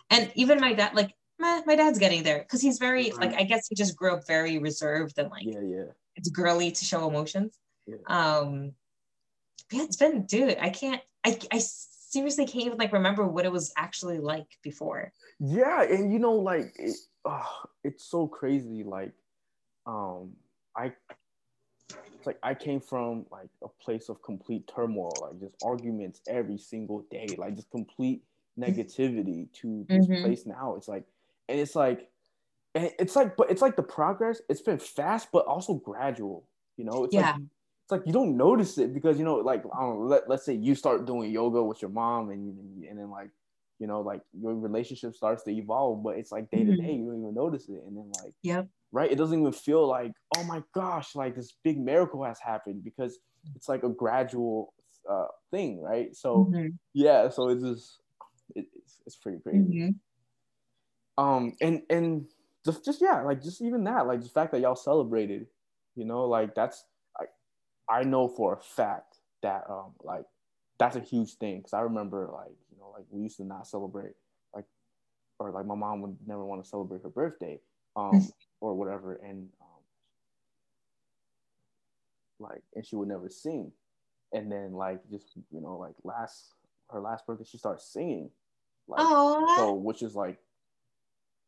And 0.10 0.32
even 0.36 0.60
my 0.60 0.74
dad, 0.74 0.96
like 0.96 1.14
meh, 1.40 1.62
my 1.66 1.76
dad's 1.76 2.00
getting 2.00 2.24
there 2.24 2.40
because 2.40 2.62
he's 2.62 2.80
very 2.80 3.12
like 3.12 3.34
I 3.34 3.44
guess 3.44 3.68
he 3.68 3.76
just 3.76 3.96
grew 3.96 4.14
up 4.14 4.26
very 4.26 4.58
reserved 4.58 5.18
and 5.18 5.30
like 5.30 5.46
yeah, 5.46 5.62
yeah. 5.62 5.86
It's 6.16 6.30
girly 6.30 6.72
to 6.72 6.86
show 6.86 7.08
emotions. 7.08 7.58
Yeah. 7.86 7.98
Um 8.08 8.74
yeah, 9.72 9.84
it's 9.84 9.98
been 9.98 10.26
dude, 10.26 10.58
I 10.60 10.70
can't 10.70 11.02
I 11.26 11.38
I 11.52 11.60
seriously 11.60 12.46
can't 12.46 12.66
even 12.66 12.78
like 12.78 12.94
remember 12.94 13.28
what 13.28 13.46
it 13.46 13.52
was 13.52 13.74
actually 13.78 14.20
like 14.20 14.48
before. 14.64 15.12
Yeah, 15.40 15.84
and 15.84 16.12
you 16.12 16.20
know, 16.20 16.34
like 16.34 16.74
it, 16.80 16.96
oh, 17.28 17.70
it's 17.84 18.04
so 18.04 18.28
crazy. 18.28 18.84
Like, 18.84 19.12
um, 19.86 20.32
I 20.76 20.94
it's 21.90 22.26
like 22.26 22.40
I 22.44 22.54
came 22.54 22.80
from 22.80 23.26
like 23.32 23.50
a 23.64 23.68
place 23.68 24.10
of 24.10 24.22
complete 24.22 24.70
turmoil, 24.74 25.14
like 25.22 25.40
just 25.40 25.56
arguments 25.64 26.22
every 26.28 26.58
single 26.58 27.06
day, 27.12 27.28
like 27.38 27.56
just 27.56 27.70
complete 27.70 28.24
negativity 28.60 29.52
to 29.54 29.86
this 29.88 30.08
mm-hmm. 30.08 30.24
place 30.24 30.46
now. 30.46 30.76
It's 30.76 30.88
like, 30.88 31.04
and 31.48 31.60
it's 31.60 31.76
like, 31.76 32.10
and 32.76 32.92
it's 33.00 33.16
like, 33.16 33.38
but 33.38 33.52
it's 33.52 33.62
like 33.62 33.76
the 33.76 33.84
progress. 33.84 34.42
It's 34.50 34.62
been 34.62 34.80
fast, 34.80 35.30
but 35.32 35.46
also 35.46 35.76
gradual. 35.76 36.46
You 36.78 36.86
know, 36.86 37.06
it's 37.06 37.14
yeah. 37.14 37.32
like 37.32 37.42
it's 37.84 37.92
like 37.92 38.02
you 38.06 38.14
don't 38.14 38.36
notice 38.36 38.78
it 38.78 38.94
because 38.94 39.18
you 39.18 39.26
know, 39.26 39.36
like 39.36 39.64
I 39.74 39.82
don't 39.82 40.00
know, 40.00 40.06
let, 40.06 40.30
let's 40.30 40.46
say 40.46 40.54
you 40.54 40.76
start 40.76 41.06
doing 41.06 41.32
yoga 41.32 41.64
with 41.64 41.82
your 41.82 41.92
mom 41.92 42.30
and 42.30 42.86
and 42.86 43.00
then 43.00 43.10
like 43.10 43.30
you 43.80 43.88
know, 43.88 44.02
like 44.02 44.22
your 44.34 44.56
relationship 44.56 45.16
starts 45.16 45.44
to 45.44 45.52
evolve, 45.52 46.04
but 46.04 46.18
it's 46.18 46.32
like 46.32 46.50
day 46.50 46.64
to 46.64 46.72
mm-hmm. 46.72 46.86
day, 46.86 46.94
you 46.94 47.06
don't 47.06 47.22
even 47.22 47.34
notice 47.34 47.70
it. 47.70 47.84
And 47.86 47.98
then 47.98 48.12
like 48.24 48.34
yep. 48.42 48.68
right, 48.92 49.12
it 49.12 49.18
doesn't 49.18 49.40
even 49.40 49.52
feel 49.52 49.88
like, 49.88 50.14
oh 50.36 50.44
my 50.44 50.64
gosh, 50.74 51.16
like 51.16 51.36
this 51.36 51.54
big 51.64 51.80
miracle 51.80 52.24
has 52.24 52.40
happened 52.40 52.84
because 52.84 53.20
it's 53.56 53.70
like 53.70 53.84
a 53.84 53.90
gradual 53.90 54.74
uh 55.10 55.28
thing, 55.52 55.82
right? 55.82 56.16
So 56.16 56.50
mm-hmm. 56.52 56.70
yeah, 56.94 57.30
so 57.30 57.50
it's 57.50 57.64
just 57.64 58.00
it, 58.56 58.66
it's, 58.76 59.02
it's 59.06 59.16
pretty 59.16 59.40
crazy. 59.40 59.60
Mm-hmm. 59.60 61.24
Um 61.24 61.54
and 61.62 61.82
and 61.90 62.26
just, 62.66 62.84
just 62.84 63.02
yeah, 63.02 63.22
like 63.22 63.42
just 63.42 63.62
even 63.62 63.84
that, 63.86 64.08
like 64.08 64.22
the 64.22 64.30
fact 64.30 64.52
that 64.52 64.62
y'all 64.62 64.76
celebrated, 64.76 65.48
you 65.96 66.06
know, 66.06 66.26
like 66.26 66.56
that's 66.56 66.84
like 67.20 67.30
I 67.90 68.04
know 68.04 68.28
for 68.28 68.54
a 68.54 68.62
fact 68.62 69.18
that 69.44 69.66
um 69.70 69.94
like 70.04 70.26
that's 70.80 70.96
a 70.96 71.02
huge 71.02 71.34
thing 71.36 71.58
because 71.58 71.74
I 71.74 71.82
remember 71.82 72.30
like 72.34 72.56
like 72.98 73.06
we 73.10 73.22
used 73.24 73.38
to 73.38 73.44
not 73.44 73.68
celebrate 73.68 74.14
like 74.54 74.66
or 75.40 75.52
like 75.52 75.66
my 75.66 75.76
mom 75.76 76.02
would 76.02 76.18
never 76.26 76.44
want 76.44 76.62
to 76.64 76.68
celebrate 76.68 77.04
her 77.04 77.10
birthday 77.10 77.60
um 77.96 78.28
or 78.60 78.74
whatever 78.74 79.16
and 79.24 79.48
um, 79.62 79.78
like 82.40 82.62
and 82.76 82.86
she 82.86 82.96
would 82.96 83.08
never 83.08 83.30
sing. 83.30 83.72
And 84.34 84.52
then 84.52 84.74
like 84.74 85.00
just 85.10 85.38
you 85.52 85.62
know 85.62 85.78
like 85.78 85.94
last 86.04 86.54
her 86.90 87.00
last 87.00 87.26
birthday 87.26 87.46
she 87.46 87.58
started 87.58 87.82
singing. 87.82 88.30
Like 88.88 89.02
Aww. 89.02 89.56
so 89.56 89.74
which 89.74 90.02
is 90.02 90.16
like 90.16 90.38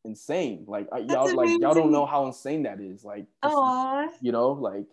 insane. 0.06 0.66
Like 0.68 0.88
I, 0.92 1.00
y'all 1.00 1.36
like 1.36 1.60
y'all 1.60 1.74
don't 1.74 1.92
know 1.92 2.06
how 2.06 2.26
insane 2.26 2.64
that 2.64 2.80
is. 2.80 3.04
Like 3.04 3.26
just, 3.44 4.24
you 4.24 4.32
know 4.32 4.52
like 4.52 4.86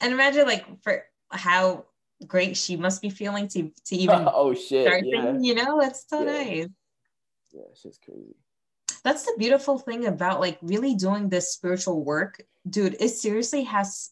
and 0.00 0.12
imagine 0.12 0.46
like 0.46 0.64
for 0.82 1.04
how 1.30 1.84
great 2.26 2.56
she 2.56 2.76
must 2.76 3.00
be 3.02 3.10
feeling 3.10 3.48
to 3.48 3.70
to 3.84 3.96
even 4.04 4.28
oh 4.32 4.54
shit 4.54 4.86
start 4.86 5.04
yeah. 5.04 5.36
You 5.38 5.54
know? 5.54 5.80
It's 5.80 6.04
so 6.08 6.22
yeah. 6.22 6.32
nice. 6.32 6.68
Yeah 7.52 7.62
it's 7.70 7.82
just 7.82 8.02
crazy. 8.02 8.36
That's 9.02 9.24
the 9.24 9.34
beautiful 9.38 9.78
thing 9.78 10.06
about 10.06 10.40
like 10.40 10.58
really 10.60 10.94
doing 10.94 11.28
this 11.28 11.52
spiritual 11.52 12.04
work 12.04 12.42
dude 12.68 12.96
it 13.00 13.10
seriously 13.10 13.64
has 13.64 14.10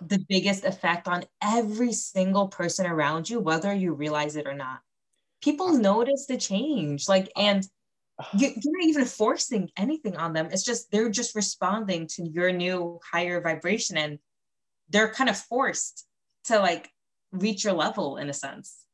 the 0.00 0.24
biggest 0.28 0.64
effect 0.64 1.08
on 1.08 1.24
every 1.42 1.92
single 1.92 2.46
person 2.46 2.86
around 2.86 3.28
you 3.28 3.40
whether 3.40 3.74
you 3.74 3.92
realize 3.94 4.36
it 4.36 4.46
or 4.46 4.54
not. 4.54 4.80
People 5.42 5.68
ah. 5.70 5.78
notice 5.78 6.26
the 6.26 6.36
change 6.36 7.08
like 7.08 7.30
ah. 7.36 7.40
and 7.40 7.68
you, 8.34 8.48
you're 8.48 8.78
not 8.78 8.88
even 8.88 9.04
forcing 9.04 9.70
anything 9.76 10.16
on 10.16 10.32
them. 10.32 10.48
It's 10.50 10.64
just 10.64 10.90
they're 10.90 11.10
just 11.10 11.34
responding 11.34 12.06
to 12.14 12.22
your 12.22 12.52
new 12.52 13.00
higher 13.10 13.40
vibration 13.40 13.96
and 13.96 14.18
they're 14.88 15.12
kind 15.12 15.28
of 15.28 15.36
forced 15.36 16.06
to 16.44 16.58
like 16.58 16.90
reach 17.36 17.64
your 17.64 17.74
level 17.74 18.16
in 18.16 18.28
a 18.28 18.32
sense. 18.32 18.84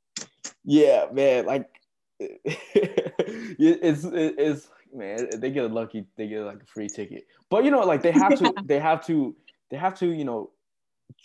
Yeah, 0.64 1.06
man. 1.12 1.46
Like 1.46 1.68
it's 2.20 4.04
it's 4.04 4.68
man. 4.94 5.28
They 5.38 5.50
get 5.50 5.64
a 5.64 5.68
lucky. 5.68 6.06
They 6.16 6.28
get 6.28 6.40
like 6.42 6.62
a 6.62 6.66
free 6.66 6.88
ticket. 6.88 7.26
But 7.50 7.64
you 7.64 7.70
know, 7.70 7.80
like 7.80 8.02
they 8.02 8.12
have 8.12 8.38
to. 8.38 8.52
they 8.64 8.78
have 8.78 9.04
to. 9.06 9.34
They 9.70 9.76
have 9.76 9.98
to. 9.98 10.06
You 10.06 10.24
know, 10.24 10.50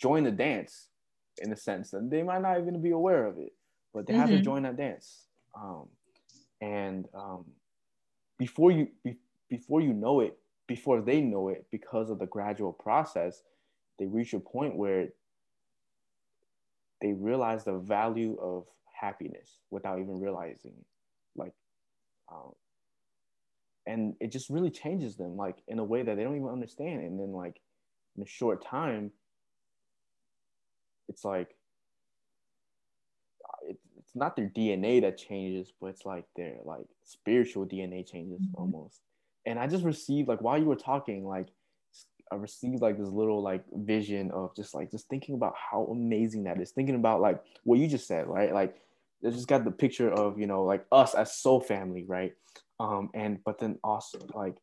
join 0.00 0.24
the 0.24 0.30
dance 0.30 0.88
in 1.40 1.52
a 1.52 1.56
sense, 1.56 1.92
and 1.92 2.10
they 2.10 2.22
might 2.22 2.42
not 2.42 2.58
even 2.58 2.80
be 2.82 2.90
aware 2.90 3.26
of 3.26 3.38
it, 3.38 3.52
but 3.94 4.06
they 4.06 4.12
mm-hmm. 4.12 4.20
have 4.20 4.30
to 4.30 4.36
mm-hmm. 4.36 4.44
join 4.44 4.62
that 4.62 4.76
dance. 4.76 5.26
Um, 5.54 5.88
and 6.60 7.06
um, 7.14 7.44
before 8.38 8.70
you 8.70 8.88
be, 9.04 9.16
before 9.48 9.80
you 9.80 9.92
know 9.92 10.20
it, 10.20 10.36
before 10.66 11.00
they 11.00 11.20
know 11.20 11.48
it, 11.48 11.66
because 11.70 12.10
of 12.10 12.18
the 12.18 12.26
gradual 12.26 12.72
process, 12.72 13.42
they 13.98 14.06
reach 14.06 14.34
a 14.34 14.40
point 14.40 14.76
where 14.76 15.08
they 17.00 17.12
realize 17.12 17.64
the 17.64 17.78
value 17.78 18.36
of 18.40 18.66
happiness 18.92 19.60
without 19.70 19.98
even 19.98 20.20
realizing 20.20 20.72
it. 20.72 20.86
like 21.36 21.52
um, 22.30 22.52
and 23.86 24.14
it 24.20 24.30
just 24.30 24.50
really 24.50 24.70
changes 24.70 25.16
them 25.16 25.36
like 25.36 25.56
in 25.66 25.78
a 25.78 25.84
way 25.84 26.02
that 26.02 26.16
they 26.16 26.22
don't 26.22 26.36
even 26.36 26.48
understand 26.48 27.00
and 27.00 27.18
then 27.18 27.32
like 27.32 27.60
in 28.16 28.22
a 28.22 28.26
short 28.26 28.64
time 28.64 29.10
it's 31.08 31.24
like 31.24 31.54
it, 33.66 33.78
it's 33.98 34.14
not 34.14 34.36
their 34.36 34.48
dna 34.48 35.00
that 35.00 35.16
changes 35.16 35.72
but 35.80 35.88
it's 35.88 36.04
like 36.04 36.24
their 36.36 36.56
like 36.64 36.84
spiritual 37.02 37.64
dna 37.64 38.06
changes 38.06 38.40
mm-hmm. 38.40 38.60
almost 38.60 39.00
and 39.46 39.58
i 39.58 39.66
just 39.66 39.84
received 39.84 40.28
like 40.28 40.42
while 40.42 40.58
you 40.58 40.66
were 40.66 40.76
talking 40.76 41.24
like 41.24 41.48
I 42.30 42.36
received 42.36 42.82
like 42.82 42.98
this 42.98 43.08
little 43.08 43.42
like 43.42 43.64
vision 43.72 44.30
of 44.30 44.54
just 44.54 44.74
like 44.74 44.90
just 44.90 45.08
thinking 45.08 45.34
about 45.34 45.54
how 45.56 45.84
amazing 45.90 46.44
that 46.44 46.60
is. 46.60 46.70
Thinking 46.70 46.94
about 46.94 47.20
like 47.20 47.42
what 47.64 47.78
you 47.78 47.88
just 47.88 48.06
said, 48.06 48.26
right? 48.26 48.52
Like 48.52 48.76
I 49.26 49.30
just 49.30 49.48
got 49.48 49.64
the 49.64 49.70
picture 49.70 50.10
of 50.10 50.38
you 50.38 50.46
know 50.46 50.64
like 50.64 50.84
us 50.92 51.14
as 51.14 51.34
soul 51.34 51.60
family, 51.60 52.04
right? 52.04 52.34
Um, 52.80 53.10
and 53.14 53.38
but 53.44 53.58
then 53.58 53.78
also 53.82 54.18
like 54.34 54.56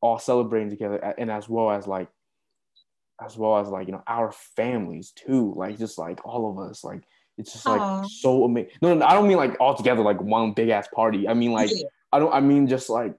all 0.00 0.18
celebrating 0.18 0.70
together, 0.70 0.96
and 1.18 1.30
as 1.30 1.48
well 1.48 1.70
as 1.70 1.86
like 1.86 2.08
as 3.24 3.36
well 3.36 3.58
as 3.58 3.68
like 3.68 3.86
you 3.86 3.92
know 3.92 4.02
our 4.06 4.32
families 4.32 5.12
too, 5.12 5.52
like 5.56 5.78
just 5.78 5.98
like 5.98 6.24
all 6.26 6.50
of 6.50 6.70
us, 6.70 6.82
like 6.82 7.02
it's 7.38 7.52
just 7.52 7.66
like 7.66 7.80
Aww. 7.80 8.06
so 8.06 8.44
amazing. 8.44 8.70
No, 8.82 8.94
no, 8.94 9.06
I 9.06 9.14
don't 9.14 9.28
mean 9.28 9.36
like 9.36 9.56
all 9.60 9.74
together 9.74 10.02
like 10.02 10.20
one 10.20 10.52
big 10.52 10.68
ass 10.68 10.88
party. 10.94 11.28
I 11.28 11.34
mean 11.34 11.52
like 11.52 11.70
yeah. 11.72 11.86
I 12.12 12.18
don't. 12.18 12.32
I 12.32 12.40
mean 12.40 12.66
just 12.66 12.90
like 12.90 13.14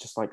just 0.00 0.16
like 0.16 0.32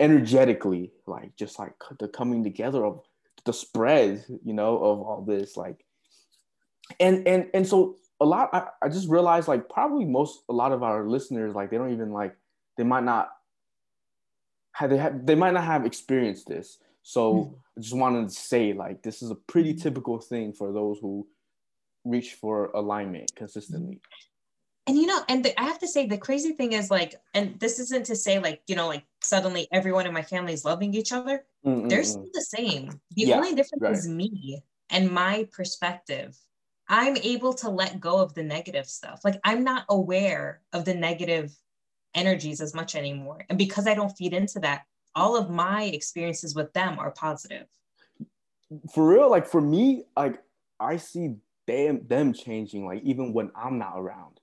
energetically, 0.00 0.92
like 1.06 1.36
just 1.36 1.58
like 1.58 1.74
the 1.98 2.08
coming 2.08 2.42
together 2.42 2.84
of 2.84 3.00
the 3.44 3.52
spread, 3.52 4.24
you 4.44 4.52
know, 4.52 4.76
of 4.76 5.00
all 5.00 5.24
this, 5.26 5.56
like, 5.56 5.84
and 7.00 7.26
and 7.26 7.48
and 7.54 7.66
so 7.66 7.96
a 8.20 8.24
lot. 8.24 8.50
I, 8.52 8.68
I 8.82 8.88
just 8.88 9.08
realized 9.08 9.48
like 9.48 9.68
probably 9.68 10.04
most 10.04 10.42
a 10.48 10.52
lot 10.52 10.72
of 10.72 10.82
our 10.82 11.06
listeners 11.06 11.54
like 11.54 11.70
they 11.70 11.78
don't 11.78 11.92
even 11.92 12.12
like 12.12 12.36
they 12.76 12.84
might 12.84 13.04
not 13.04 13.30
have 14.72 14.90
they 14.90 14.98
have 14.98 15.26
they 15.26 15.34
might 15.34 15.54
not 15.54 15.64
have 15.64 15.86
experienced 15.86 16.48
this. 16.48 16.78
So 17.02 17.34
mm-hmm. 17.34 17.54
I 17.78 17.80
just 17.80 17.96
wanted 17.96 18.28
to 18.28 18.34
say 18.34 18.72
like 18.72 19.02
this 19.02 19.22
is 19.22 19.30
a 19.30 19.34
pretty 19.34 19.74
typical 19.74 20.18
thing 20.18 20.52
for 20.52 20.72
those 20.72 20.98
who 21.00 21.26
reach 22.04 22.34
for 22.34 22.66
alignment 22.66 23.32
consistently 23.34 24.00
and 24.86 24.96
you 24.96 25.06
know 25.06 25.20
and 25.28 25.44
the, 25.44 25.60
i 25.60 25.64
have 25.64 25.78
to 25.78 25.88
say 25.88 26.06
the 26.06 26.18
crazy 26.18 26.52
thing 26.52 26.72
is 26.72 26.90
like 26.90 27.14
and 27.34 27.58
this 27.60 27.78
isn't 27.78 28.06
to 28.06 28.16
say 28.16 28.38
like 28.38 28.62
you 28.66 28.76
know 28.76 28.86
like 28.86 29.04
suddenly 29.22 29.68
everyone 29.72 30.06
in 30.06 30.12
my 30.12 30.22
family 30.22 30.52
is 30.52 30.64
loving 30.64 30.94
each 30.94 31.12
other. 31.12 31.44
Mm-hmm. 31.64 31.88
they're 31.88 32.04
still 32.04 32.28
the 32.32 32.42
same. 32.42 32.90
The 33.16 33.22
yeah, 33.22 33.36
only 33.36 33.54
difference 33.54 33.82
right. 33.82 33.92
is 33.92 34.06
me 34.06 34.62
and 34.90 35.10
my 35.10 35.48
perspective. 35.52 36.38
I'm 36.88 37.16
able 37.16 37.52
to 37.54 37.68
let 37.68 37.98
go 37.98 38.18
of 38.18 38.34
the 38.34 38.44
negative 38.44 38.86
stuff. 38.86 39.20
Like 39.24 39.40
i'm 39.44 39.64
not 39.64 39.84
aware 39.88 40.62
of 40.72 40.84
the 40.84 40.94
negative 40.94 41.52
energies 42.14 42.60
as 42.60 42.74
much 42.74 42.94
anymore. 42.94 43.44
And 43.48 43.58
because 43.58 43.86
i 43.86 43.94
don't 43.94 44.16
feed 44.16 44.32
into 44.32 44.60
that 44.60 44.84
all 45.14 45.34
of 45.34 45.50
my 45.50 45.84
experiences 45.84 46.54
with 46.54 46.72
them 46.74 46.98
are 46.98 47.10
positive. 47.10 47.66
For 48.92 49.08
real 49.08 49.30
like 49.30 49.46
for 49.46 49.60
me 49.60 50.04
like 50.16 50.42
i 50.78 50.96
see 50.96 51.36
them 51.66 52.00
them 52.06 52.32
changing 52.32 52.86
like 52.86 53.02
even 53.02 53.32
when 53.32 53.50
i'm 53.56 53.78
not 53.78 53.94
around 53.96 54.35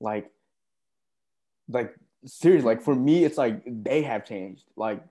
like 0.00 0.30
like 1.68 1.94
seriously 2.24 2.66
like 2.66 2.82
for 2.82 2.94
me 2.94 3.24
it's 3.24 3.38
like 3.38 3.62
they 3.66 4.02
have 4.02 4.24
changed. 4.24 4.64
Like 4.76 5.02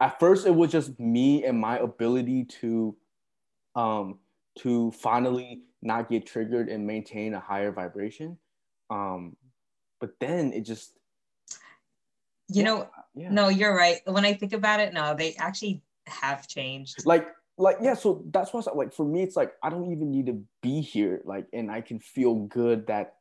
at 0.00 0.18
first 0.18 0.46
it 0.46 0.54
was 0.54 0.70
just 0.70 0.98
me 0.98 1.44
and 1.44 1.58
my 1.58 1.78
ability 1.78 2.44
to 2.60 2.96
um 3.74 4.18
to 4.58 4.90
finally 4.92 5.62
not 5.82 6.10
get 6.10 6.26
triggered 6.26 6.68
and 6.68 6.86
maintain 6.86 7.34
a 7.34 7.40
higher 7.40 7.72
vibration. 7.72 8.38
Um 8.88 9.36
but 10.00 10.10
then 10.20 10.52
it 10.52 10.62
just 10.62 10.92
you 12.48 12.62
yeah, 12.62 12.64
know 12.64 12.88
yeah. 13.14 13.30
no 13.30 13.48
you're 13.48 13.76
right. 13.76 14.00
When 14.06 14.24
i 14.24 14.32
think 14.32 14.52
about 14.52 14.80
it 14.80 14.94
no 14.94 15.14
they 15.14 15.34
actually 15.36 15.82
have 16.06 16.48
changed. 16.48 17.04
Like 17.06 17.28
like 17.60 17.76
yeah 17.82 17.94
so 17.94 18.24
that's 18.30 18.52
why 18.52 18.62
like 18.74 18.92
for 18.92 19.04
me 19.04 19.22
it's 19.22 19.36
like 19.36 19.52
i 19.62 19.68
don't 19.68 19.92
even 19.92 20.10
need 20.10 20.26
to 20.26 20.42
be 20.62 20.80
here 20.80 21.20
like 21.24 21.46
and 21.52 21.70
i 21.70 21.80
can 21.80 22.00
feel 22.00 22.34
good 22.34 22.86
that 22.86 23.16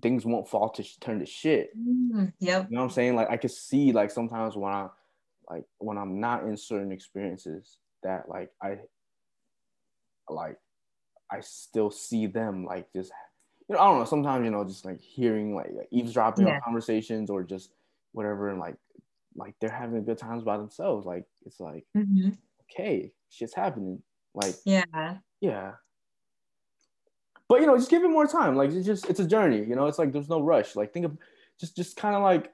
things 0.00 0.24
won't 0.24 0.48
fall 0.48 0.70
to 0.70 1.00
turn 1.00 1.20
to 1.20 1.26
shit. 1.26 1.70
Mm, 1.76 2.32
yep. 2.38 2.66
You 2.70 2.76
know 2.76 2.82
what 2.82 2.88
I'm 2.88 2.90
saying? 2.90 3.16
Like 3.16 3.30
I 3.30 3.36
could 3.36 3.50
see 3.50 3.92
like 3.92 4.10
sometimes 4.10 4.56
when 4.56 4.72
I 4.72 4.88
like 5.48 5.64
when 5.78 5.98
I'm 5.98 6.20
not 6.20 6.44
in 6.44 6.56
certain 6.56 6.92
experiences 6.92 7.78
that 8.02 8.28
like 8.28 8.50
I 8.62 8.78
like 10.28 10.58
I 11.30 11.40
still 11.40 11.90
see 11.90 12.26
them 12.26 12.64
like 12.64 12.92
just 12.92 13.12
you 13.68 13.74
know 13.74 13.80
I 13.80 13.86
don't 13.86 13.98
know 13.98 14.04
sometimes 14.04 14.44
you 14.44 14.50
know 14.50 14.64
just 14.64 14.84
like 14.84 15.00
hearing 15.00 15.54
like, 15.54 15.70
like 15.72 15.88
eavesdropping 15.90 16.46
yeah. 16.46 16.54
on 16.54 16.60
conversations 16.64 17.30
or 17.30 17.42
just 17.42 17.70
whatever 18.12 18.50
and 18.50 18.60
like 18.60 18.76
like 19.36 19.54
they're 19.60 19.70
having 19.70 20.04
good 20.04 20.18
times 20.18 20.42
by 20.42 20.56
themselves 20.56 21.06
like 21.06 21.24
it's 21.46 21.60
like 21.60 21.84
mm-hmm. 21.96 22.30
okay 22.70 23.12
shit's 23.30 23.54
happening 23.54 24.02
like 24.34 24.54
yeah 24.64 25.16
yeah 25.40 25.72
but 27.48 27.60
you 27.60 27.66
know, 27.66 27.76
just 27.76 27.90
give 27.90 28.04
it 28.04 28.08
more 28.08 28.26
time. 28.26 28.56
Like 28.56 28.70
it's 28.70 28.86
just 28.86 29.08
it's 29.08 29.20
a 29.20 29.26
journey. 29.26 29.64
You 29.64 29.74
know, 29.74 29.86
it's 29.86 29.98
like 29.98 30.12
there's 30.12 30.28
no 30.28 30.40
rush. 30.40 30.76
Like 30.76 30.92
think 30.92 31.06
of 31.06 31.16
just 31.58 31.76
just 31.76 31.96
kind 31.96 32.14
of 32.14 32.22
like 32.22 32.52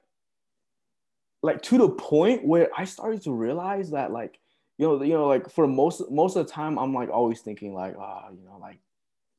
like 1.43 1.61
to 1.63 1.77
the 1.77 1.89
point 1.89 2.45
where 2.45 2.69
I 2.75 2.85
started 2.85 3.21
to 3.23 3.33
realize 3.33 3.91
that 3.91 4.11
like 4.11 4.39
you 4.77 4.87
know 4.87 5.01
you 5.03 5.13
know 5.13 5.27
like 5.27 5.49
for 5.49 5.67
most 5.67 6.01
most 6.09 6.35
of 6.35 6.47
the 6.47 6.51
time 6.51 6.79
I'm 6.79 6.93
like 6.93 7.09
always 7.09 7.41
thinking 7.41 7.73
like 7.73 7.95
ah 7.99 8.29
you 8.31 8.43
know 8.45 8.57
like 8.59 8.79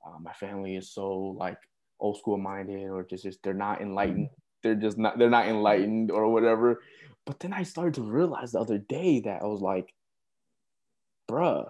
uh, 0.07 0.19
my 0.21 0.33
family 0.33 0.77
is 0.77 0.91
so 0.91 1.37
like 1.39 1.59
old 1.99 2.19
school 2.19 2.39
minded 2.39 2.85
or 2.89 3.03
just 3.03 3.25
just 3.25 3.43
they're 3.43 3.55
not 3.55 3.81
enlightened 3.81 4.29
they're 4.63 4.75
just 4.75 4.99
not 4.99 5.19
they're 5.19 5.31
not 5.31 5.49
enlightened 5.49 6.11
or 6.11 6.29
whatever 6.29 6.83
but 7.25 7.41
then 7.41 7.53
I 7.53 7.65
started 7.65 7.95
to 7.95 8.03
realize 8.03 8.53
the 8.53 8.61
other 8.61 8.79
day 8.79 9.21
that 9.21 9.43
I 9.43 9.47
was 9.47 9.61
like 9.61 9.93
bruh 11.29 11.69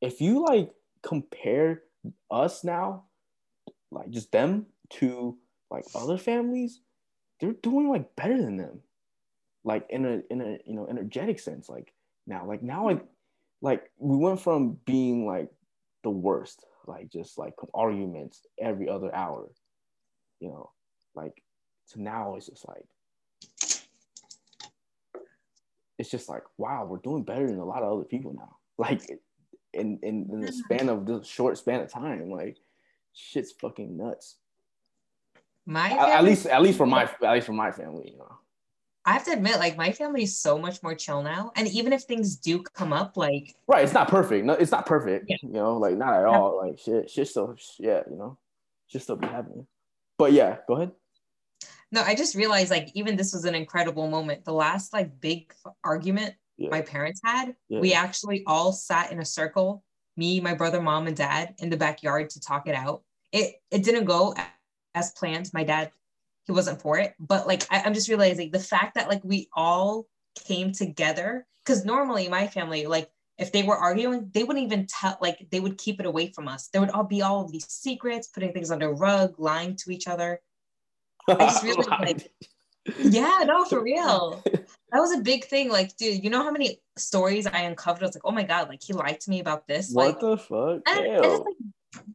if 0.00 0.20
you 0.20 0.44
like 0.44 0.70
compare 1.02 1.82
us 2.30 2.64
now, 2.64 3.04
like 3.90 4.10
just 4.10 4.32
them 4.32 4.66
to 4.90 5.36
like 5.70 5.84
other 5.94 6.18
families, 6.18 6.80
they're 7.40 7.54
doing 7.62 7.88
like 7.88 8.14
better 8.16 8.36
than 8.36 8.56
them. 8.56 8.80
Like 9.64 9.86
in 9.90 10.04
a 10.04 10.22
in 10.30 10.40
a 10.40 10.58
you 10.64 10.74
know 10.74 10.86
energetic 10.88 11.38
sense. 11.38 11.68
Like 11.68 11.92
now, 12.26 12.46
like 12.46 12.62
now 12.62 12.86
like 12.86 13.04
like 13.60 13.90
we 13.98 14.16
went 14.16 14.40
from 14.40 14.78
being 14.86 15.26
like 15.26 15.50
the 16.04 16.10
worst, 16.10 16.64
like 16.86 17.10
just 17.10 17.38
like 17.38 17.54
arguments 17.74 18.42
every 18.60 18.88
other 18.88 19.14
hour, 19.14 19.48
you 20.40 20.48
know, 20.48 20.70
like 21.14 21.42
to 21.90 22.02
now 22.02 22.36
it's 22.36 22.46
just 22.46 22.66
like 22.68 22.84
it's 25.98 26.10
just 26.10 26.28
like 26.28 26.44
wow, 26.56 26.86
we're 26.88 26.98
doing 26.98 27.24
better 27.24 27.46
than 27.46 27.58
a 27.58 27.64
lot 27.64 27.82
of 27.82 27.92
other 27.92 28.04
people 28.04 28.32
now. 28.32 28.56
Like 28.80 29.18
in, 29.72 29.98
in, 30.02 30.28
in 30.30 30.40
the 30.40 30.48
mm-hmm. 30.48 30.74
span 30.74 30.88
of 30.88 31.06
the 31.06 31.22
short 31.22 31.58
span 31.58 31.80
of 31.80 31.90
time. 31.90 32.30
Like 32.30 32.58
shit's 33.12 33.52
fucking 33.52 33.96
nuts. 33.96 34.36
My 35.66 35.90
at, 35.90 36.08
at 36.08 36.24
least 36.24 36.46
at 36.46 36.62
least 36.62 36.78
for 36.78 36.86
my 36.86 37.02
at 37.22 37.32
least 37.32 37.46
for 37.46 37.52
my 37.52 37.70
family, 37.70 38.10
you 38.12 38.18
know. 38.18 38.38
I 39.04 39.12
have 39.12 39.24
to 39.24 39.32
admit, 39.32 39.58
like 39.58 39.76
my 39.76 39.92
family 39.92 40.22
is 40.22 40.38
so 40.38 40.58
much 40.58 40.82
more 40.82 40.94
chill 40.94 41.22
now. 41.22 41.50
And 41.56 41.66
even 41.68 41.94
if 41.94 42.02
things 42.02 42.36
do 42.36 42.62
come 42.62 42.92
up, 42.92 43.16
like 43.16 43.54
right, 43.66 43.82
it's 43.82 43.94
not 43.94 44.08
perfect. 44.08 44.44
No, 44.44 44.52
it's 44.52 44.70
not 44.70 44.86
perfect. 44.86 45.26
Yeah. 45.28 45.36
You 45.42 45.52
know, 45.52 45.76
like 45.78 45.96
not 45.96 46.14
at 46.14 46.24
all. 46.24 46.58
Like 46.58 46.78
shit, 46.78 47.10
shit 47.10 47.28
still, 47.28 47.56
yeah, 47.78 48.02
you 48.10 48.16
know, 48.16 48.36
just 48.90 49.04
still 49.04 49.16
be 49.16 49.26
happening. 49.26 49.66
But 50.18 50.32
yeah, 50.32 50.58
go 50.66 50.76
ahead. 50.76 50.92
No, 51.90 52.02
I 52.02 52.14
just 52.14 52.34
realized 52.34 52.70
like 52.70 52.90
even 52.94 53.16
this 53.16 53.32
was 53.32 53.44
an 53.44 53.54
incredible 53.54 54.10
moment. 54.10 54.44
The 54.44 54.52
last 54.52 54.92
like 54.92 55.20
big 55.20 55.54
argument 55.82 56.34
yeah. 56.58 56.68
my 56.70 56.82
parents 56.82 57.20
had. 57.24 57.54
Yeah. 57.68 57.80
We 57.80 57.94
actually 57.94 58.44
all 58.46 58.72
sat 58.72 59.12
in 59.12 59.20
a 59.20 59.24
circle, 59.24 59.84
me, 60.16 60.40
my 60.40 60.54
brother, 60.54 60.82
mom, 60.82 61.06
and 61.06 61.16
dad 61.16 61.54
in 61.58 61.70
the 61.70 61.76
backyard 61.76 62.30
to 62.30 62.40
talk 62.40 62.66
it 62.66 62.74
out. 62.74 63.02
It 63.32 63.54
it 63.70 63.84
didn't 63.84 64.04
go 64.04 64.34
as 64.94 65.12
planned. 65.12 65.50
My 65.54 65.64
dad, 65.64 65.92
he 66.44 66.52
wasn't 66.52 66.82
for 66.82 66.98
it. 66.98 67.14
But 67.18 67.46
like 67.46 67.64
I, 67.70 67.82
I'm 67.82 67.94
just 67.94 68.08
realizing 68.08 68.50
the 68.50 68.58
fact 68.58 68.96
that 68.96 69.08
like 69.08 69.22
we 69.24 69.48
all 69.54 70.06
came 70.46 70.72
together, 70.72 71.46
because 71.64 71.84
normally 71.84 72.28
my 72.28 72.48
family, 72.48 72.86
like 72.86 73.10
if 73.38 73.52
they 73.52 73.62
were 73.62 73.76
arguing, 73.76 74.30
they 74.34 74.42
wouldn't 74.42 74.64
even 74.64 74.86
tell, 74.86 75.16
like 75.20 75.46
they 75.50 75.60
would 75.60 75.78
keep 75.78 76.00
it 76.00 76.06
away 76.06 76.32
from 76.32 76.48
us. 76.48 76.68
There 76.68 76.80
would 76.80 76.90
all 76.90 77.04
be 77.04 77.22
all 77.22 77.44
of 77.44 77.52
these 77.52 77.68
secrets, 77.68 78.26
putting 78.26 78.52
things 78.52 78.72
under 78.72 78.92
rug, 78.92 79.34
lying 79.38 79.76
to 79.76 79.92
each 79.92 80.08
other. 80.08 80.40
I 81.28 81.34
just 81.34 81.62
really 81.62 81.86
like 81.86 82.32
yeah, 82.98 83.44
no, 83.46 83.64
for 83.64 83.82
real. 83.82 84.42
That 84.44 85.00
was 85.00 85.12
a 85.12 85.20
big 85.20 85.44
thing. 85.44 85.70
Like, 85.70 85.96
dude, 85.96 86.22
you 86.22 86.30
know 86.30 86.42
how 86.42 86.50
many 86.50 86.80
stories 86.96 87.46
I 87.46 87.60
uncovered? 87.60 88.02
I 88.02 88.06
was 88.06 88.14
like, 88.14 88.24
oh 88.24 88.32
my 88.32 88.42
god, 88.42 88.68
like 88.68 88.82
he 88.82 88.92
lied 88.92 89.20
to 89.20 89.30
me 89.30 89.40
about 89.40 89.66
this. 89.66 89.90
What 89.92 90.06
like, 90.06 90.20
the 90.20 90.36
fuck? 90.36 90.82
And, 90.86 91.06
and 91.06 91.24
it's 91.24 91.44
like 91.44 91.56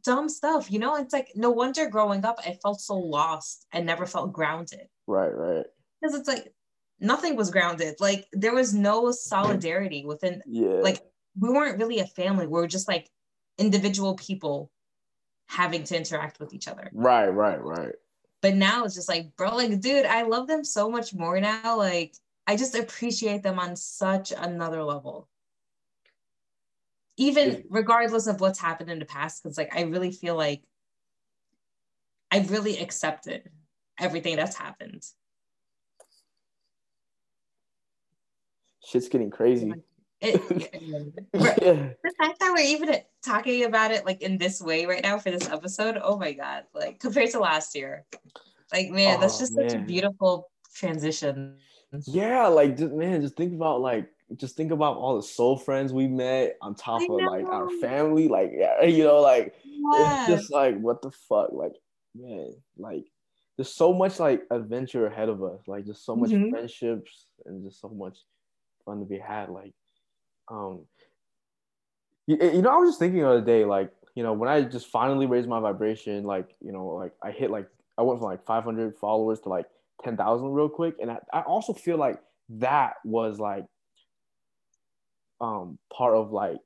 dumb 0.04 0.30
stuff, 0.30 0.72
you 0.72 0.80
know? 0.80 0.96
It's 0.96 1.14
like 1.14 1.32
no 1.36 1.52
wonder 1.52 1.88
growing 1.88 2.26
up 2.26 2.40
I 2.46 2.58
felt 2.62 2.82
so 2.82 2.96
lost 2.96 3.66
and 3.72 3.86
never 3.86 4.06
felt 4.06 4.34
grounded. 4.34 4.88
Right, 5.08 5.34
right. 5.34 5.66
Because 6.02 6.18
it's 6.18 6.28
like 6.28 6.54
nothing 7.00 7.36
was 7.36 7.52
grounded. 7.52 7.96
Like 8.00 8.28
there 8.34 8.54
was 8.54 8.74
no 8.74 9.12
solidarity 9.12 10.06
within 10.06 10.42
yeah. 10.46 10.82
like 10.82 11.02
we 11.40 11.50
weren't 11.50 11.80
really 11.80 12.00
a 12.00 12.06
family. 12.08 12.48
We 12.48 12.54
were 12.54 12.68
just 12.68 12.88
like 12.88 13.10
individual 13.58 14.16
people 14.16 14.72
having 15.48 15.84
to 15.84 15.98
interact 15.98 16.40
with 16.40 16.54
each 16.54 16.68
other. 16.68 16.90
Right, 16.94 17.28
right, 17.28 17.62
right. 17.62 17.94
But 18.44 18.56
now 18.56 18.84
it's 18.84 18.94
just 18.94 19.08
like, 19.08 19.38
bro, 19.38 19.56
like, 19.56 19.80
dude, 19.80 20.06
I 20.06 20.24
love 20.24 20.48
them 20.48 20.66
so 20.66 20.92
much 20.92 21.14
more 21.14 21.40
now. 21.40 21.78
Like, 21.78 22.14
I 22.46 22.58
just 22.58 22.76
appreciate 22.76 23.42
them 23.42 23.58
on 23.58 23.78
such 23.78 24.34
another 24.36 24.84
level. 24.84 25.30
Even 27.16 27.64
regardless 27.70 28.28
of 28.28 28.42
what's 28.42 28.60
happened 28.60 28.90
in 28.90 29.00
the 29.00 29.06
past, 29.06 29.42
because 29.42 29.58
like 29.58 29.74
I 29.74 29.84
really 29.84 30.12
feel 30.12 30.36
like 30.36 30.62
I've 32.32 32.52
really 32.52 32.80
accepted 32.80 33.50
everything 33.98 34.36
that's 34.36 34.58
happened. 34.58 35.04
Shit's 38.84 39.08
getting 39.08 39.30
crazy. 39.30 39.74
it, 40.20 40.34
the 41.32 42.12
fact 42.20 42.40
that 42.40 42.52
we're 42.54 42.66
even 42.66 42.96
talking 43.24 43.66
about 43.66 43.92
it 43.92 44.06
like 44.06 44.22
in 44.22 44.38
this 44.38 44.62
way 44.62 44.86
right 44.86 45.04
now 45.04 45.18
for 45.18 45.32
this 45.32 45.50
episode, 45.50 46.00
oh 46.02 46.18
my 46.18 46.34
god! 46.34 46.64
Like 46.74 47.00
compared 47.00 47.32
to 47.32 47.40
last 47.40 47.76
year, 47.76 48.06
like 48.72 48.90
man, 48.90 49.18
oh, 49.18 49.22
that's 49.22 49.40
just 49.40 49.56
man. 49.56 49.70
such 49.70 49.80
a 49.80 49.84
beautiful 49.84 50.50
transition. 50.76 51.58
Yeah, 52.06 52.48
like 52.48 52.78
just 52.78 52.94
man, 52.94 53.22
just 53.22 53.36
think 53.36 53.54
about 53.54 53.82
like 53.82 54.10
just 54.38 54.56
think 54.56 54.72
about 54.72 54.98
all 54.98 55.16
the 55.16 55.24
soul 55.24 55.58
friends 55.58 55.94
we 55.94 56.08
met 56.08 56.58
on 56.62 56.76
top 56.76 57.02
of 57.02 57.22
like 57.22 57.46
our 57.46 57.70
family, 57.82 58.28
like 58.28 58.52
yeah, 58.54 58.84
you 58.84 59.04
know, 59.04 59.22
like 59.22 59.56
yeah. 59.64 60.22
it's 60.22 60.42
just 60.42 60.52
like 60.52 60.78
what 60.80 61.02
the 61.02 61.12
fuck, 61.12 61.52
like 61.52 61.74
man, 62.16 62.50
like 62.78 63.06
there's 63.58 63.74
so 63.74 63.94
much 63.94 64.20
like 64.20 64.44
adventure 64.50 65.06
ahead 65.06 65.30
of 65.30 65.44
us, 65.44 65.62
like 65.68 65.86
just 65.86 66.06
so 66.06 66.16
much 66.16 66.32
mm-hmm. 66.32 66.50
friendships 66.50 67.28
and 67.46 67.64
just 67.64 67.80
so 67.80 67.90
much 67.90 68.18
fun 68.86 69.00
to 69.00 69.06
be 69.06 69.20
had. 69.20 69.50
Like, 69.50 69.74
um, 70.50 70.86
you, 72.28 72.38
you 72.42 72.62
know, 72.62 72.70
I 72.70 72.78
was 72.78 72.90
just 72.90 73.00
thinking 73.00 73.22
the 73.22 73.30
other 73.30 73.42
day, 73.42 73.66
like, 73.66 73.92
you 74.16 74.24
know, 74.24 74.34
when 74.34 74.50
I 74.50 74.62
just 74.62 74.88
finally 74.88 75.26
raised 75.26 75.48
my 75.48 75.60
vibration, 75.60 76.24
like, 76.24 76.56
you 76.62 76.72
know, 76.72 76.88
like 76.88 77.14
I 77.22 77.32
hit 77.32 77.52
like 77.52 77.68
I 77.98 78.02
went 78.02 78.20
from 78.20 78.30
like 78.30 78.46
500 78.46 78.98
followers 78.98 79.40
to 79.42 79.50
like 79.50 79.66
10,000 80.04 80.48
real 80.52 80.70
quick, 80.70 80.96
and 81.02 81.12
I, 81.12 81.18
I 81.32 81.42
also 81.42 81.74
feel 81.74 81.98
like 81.98 82.20
that 82.50 82.96
was 83.06 83.40
like 83.40 83.66
um 85.42 85.78
part 85.92 86.16
of 86.16 86.32
like 86.32 86.58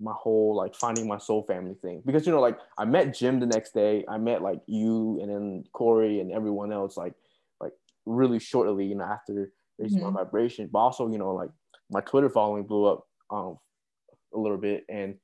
my 0.00 0.12
whole 0.14 0.56
like 0.56 0.74
finding 0.74 1.06
my 1.06 1.18
soul 1.18 1.44
family 1.46 1.74
thing. 1.82 2.02
Because 2.04 2.26
you 2.26 2.32
know 2.32 2.40
like 2.40 2.58
I 2.78 2.84
met 2.84 3.14
Jim 3.14 3.40
the 3.40 3.46
next 3.46 3.74
day. 3.74 4.04
I 4.08 4.18
met 4.18 4.42
like 4.42 4.60
you 4.66 5.18
and 5.20 5.30
then 5.30 5.64
Corey 5.72 6.20
and 6.20 6.32
everyone 6.32 6.72
else 6.72 6.96
like 6.96 7.14
like 7.60 7.72
really 8.06 8.38
shortly 8.38 8.86
you 8.86 8.94
know 8.94 9.04
after 9.04 9.52
raising 9.78 10.00
mm-hmm. 10.00 10.14
my 10.14 10.22
vibration. 10.22 10.68
But 10.72 10.78
also 10.78 11.10
you 11.10 11.18
know 11.18 11.34
like 11.34 11.50
my 11.90 12.00
Twitter 12.00 12.30
following 12.30 12.64
blew 12.64 12.86
up 12.86 13.06
um 13.30 13.58
a 14.34 14.38
little 14.38 14.58
bit 14.58 14.84
and 14.88 15.14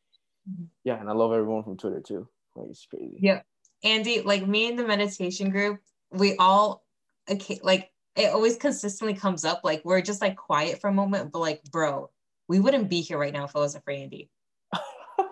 mm-hmm. 0.48 0.64
yeah 0.84 0.98
and 0.98 1.08
I 1.08 1.12
love 1.12 1.32
everyone 1.32 1.62
from 1.62 1.76
Twitter 1.76 2.00
too 2.00 2.28
like 2.56 2.68
it's 2.70 2.86
crazy 2.86 3.18
yeah 3.20 3.42
Andy 3.84 4.22
like 4.22 4.46
me 4.46 4.68
and 4.68 4.78
the 4.78 4.86
meditation 4.86 5.50
group 5.50 5.80
we 6.10 6.36
all 6.36 6.84
okay 7.30 7.60
like 7.62 7.90
it 8.16 8.32
always 8.32 8.56
consistently 8.56 9.14
comes 9.14 9.44
up 9.44 9.60
like 9.62 9.82
we're 9.84 10.00
just 10.00 10.20
like 10.20 10.36
quiet 10.36 10.80
for 10.80 10.88
a 10.88 10.92
moment 10.92 11.30
but 11.32 11.38
like 11.38 11.62
bro 11.70 12.10
we 12.48 12.60
wouldn't 12.60 12.88
be 12.88 13.00
here 13.00 13.18
right 13.18 13.32
now 13.32 13.44
if 13.44 13.50
it 13.50 13.58
wasn't 13.58 13.84
for 13.84 13.92
Andy 13.92 14.30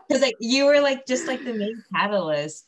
because 0.09 0.23
like 0.23 0.37
you 0.41 0.67
were 0.67 0.81
like 0.81 1.07
just 1.07 1.27
like 1.27 1.43
the 1.45 1.55
main 1.55 1.83
catalyst. 1.95 2.67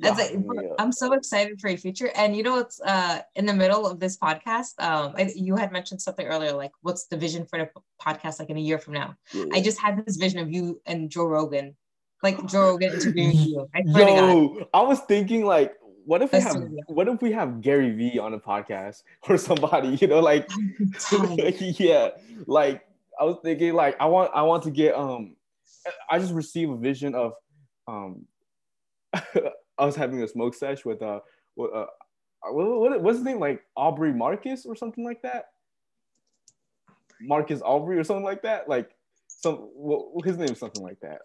Yeah, 0.00 0.10
like, 0.10 0.32
yeah. 0.32 0.68
I'm 0.78 0.92
so 0.92 1.12
excited 1.12 1.60
for 1.60 1.68
your 1.68 1.78
future. 1.78 2.10
And 2.14 2.36
you 2.36 2.42
know 2.42 2.56
what's 2.56 2.80
uh 2.80 3.22
in 3.34 3.46
the 3.46 3.54
middle 3.54 3.86
of 3.86 3.98
this 3.98 4.16
podcast? 4.16 4.80
Um, 4.80 5.14
I, 5.16 5.30
you 5.34 5.56
had 5.56 5.72
mentioned 5.72 6.00
something 6.00 6.26
earlier, 6.26 6.52
like 6.52 6.72
what's 6.82 7.06
the 7.06 7.16
vision 7.16 7.46
for 7.46 7.58
the 7.58 7.68
podcast 8.00 8.38
like 8.38 8.50
in 8.50 8.56
a 8.56 8.60
year 8.60 8.78
from 8.78 8.94
now? 8.94 9.16
Yeah. 9.32 9.46
I 9.52 9.60
just 9.60 9.80
had 9.80 10.04
this 10.06 10.16
vision 10.16 10.38
of 10.38 10.52
you 10.52 10.80
and 10.86 11.10
Joe 11.10 11.24
Rogan, 11.24 11.76
like 12.22 12.44
Joe 12.46 12.72
Rogan 12.72 12.92
interviewing 12.92 13.32
you. 13.32 13.68
I 13.74 13.82
Yo, 13.84 14.68
I 14.72 14.82
was 14.82 15.00
thinking 15.00 15.44
like, 15.44 15.74
what 16.04 16.22
if 16.22 16.32
we 16.32 16.40
have 16.40 16.68
what 16.86 17.08
if 17.08 17.20
we 17.20 17.32
have 17.32 17.60
Gary 17.60 17.90
Vee 17.90 18.18
on 18.18 18.34
a 18.34 18.38
podcast 18.38 19.02
or 19.28 19.36
somebody, 19.36 19.96
you 20.00 20.06
know, 20.06 20.20
like 20.30 20.48
yeah, 21.78 22.10
like 22.46 22.82
I 23.20 23.24
was 23.24 23.36
thinking 23.42 23.74
like 23.74 23.96
I 24.00 24.06
want 24.06 24.30
I 24.32 24.42
want 24.42 24.62
to 24.62 24.70
get 24.70 24.94
um 24.94 25.34
I 26.08 26.18
just 26.18 26.32
received 26.32 26.72
a 26.72 26.76
vision 26.76 27.14
of 27.14 27.32
um 27.88 28.26
I 29.78 29.86
was 29.86 29.96
having 29.96 30.22
a 30.22 30.28
smoke 30.28 30.54
sesh 30.54 30.84
with 30.84 31.02
uh 31.02 31.20
with 31.56 31.72
uh 31.72 31.86
what, 32.50 32.80
what 32.80 33.02
what's 33.02 33.18
his 33.18 33.24
name 33.24 33.40
like 33.40 33.62
Aubrey 33.76 34.12
Marcus 34.12 34.66
or 34.66 34.76
something 34.76 35.04
like 35.04 35.22
that 35.22 35.46
Marcus 37.20 37.60
Aubrey 37.64 37.98
or 37.98 38.04
something 38.04 38.24
like 38.24 38.42
that 38.42 38.68
like 38.68 38.90
some 39.26 39.68
well, 39.74 40.12
his 40.24 40.36
name 40.36 40.50
is 40.50 40.58
something 40.58 40.82
like 40.82 41.00
that 41.00 41.20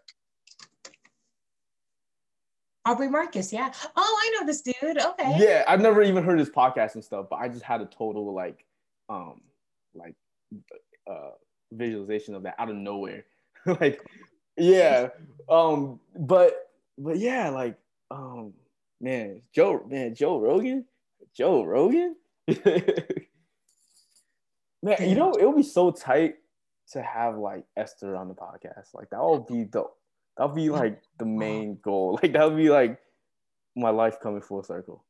Aubrey 2.86 3.10
Marcus, 3.10 3.54
yeah. 3.54 3.72
Oh, 3.96 4.20
I 4.22 4.30
know 4.36 4.46
this 4.46 4.62
dude. 4.62 5.02
Okay. 5.02 5.38
Yeah, 5.38 5.64
I've 5.68 5.80
never 5.80 6.02
even 6.02 6.24
heard 6.24 6.38
his 6.38 6.50
podcast 6.50 6.96
and 6.96 7.04
stuff, 7.04 7.28
but 7.30 7.38
I 7.38 7.48
just 7.48 7.64
had 7.64 7.80
a 7.80 7.86
total 7.86 8.34
like, 8.34 8.66
um, 9.08 9.40
like, 9.96 10.16
uh, 11.10 11.30
visualization 11.72 12.36
of 12.36 12.44
that 12.44 12.56
out 12.60 12.70
of 12.70 12.76
nowhere. 12.76 13.24
like, 13.66 14.06
yeah. 14.58 15.10
Um, 15.48 16.02
but 16.14 16.72
but 16.98 17.18
yeah, 17.20 17.50
like 17.50 17.78
um 18.14 18.54
man, 19.02 19.42
Joe 19.54 19.86
man, 19.90 20.16
Joe 20.16 20.40
Rogan, 20.40 20.86
Joe 21.36 21.64
Rogan. 21.64 22.16
man, 24.84 24.98
you 25.02 25.16
know, 25.16 25.34
it 25.34 25.46
would 25.46 25.58
be 25.58 25.64
so 25.64 25.92
tight 25.92 26.36
to 26.92 27.02
have 27.02 27.38
like 27.38 27.66
Esther 27.76 28.16
on 28.16 28.28
the 28.28 28.36
podcast. 28.36 28.94
Like 28.94 29.10
that 29.10 29.24
would 29.24 29.48
be 29.48 29.64
the 29.64 29.86
that 30.38 30.48
would 30.48 30.56
be 30.56 30.70
like 30.70 31.02
the 31.18 31.26
main 31.26 31.80
goal. 31.82 32.20
Like 32.22 32.34
that 32.34 32.46
would 32.46 32.58
be 32.58 32.70
like 32.70 33.00
my 33.76 33.90
life 33.90 34.20
coming 34.22 34.42
full 34.42 34.64
circle. 34.64 35.04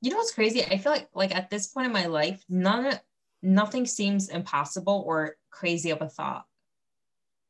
You 0.00 0.10
know 0.10 0.16
what's 0.16 0.32
crazy? 0.34 0.64
I 0.64 0.78
feel 0.78 0.92
like 0.92 1.08
like 1.14 1.34
at 1.34 1.50
this 1.50 1.66
point 1.66 1.86
in 1.86 1.92
my 1.92 2.06
life, 2.06 2.42
none 2.48 2.98
nothing 3.42 3.86
seems 3.86 4.30
impossible 4.30 5.04
or 5.06 5.36
crazy 5.50 5.90
of 5.90 6.00
a 6.00 6.08
thought. 6.08 6.46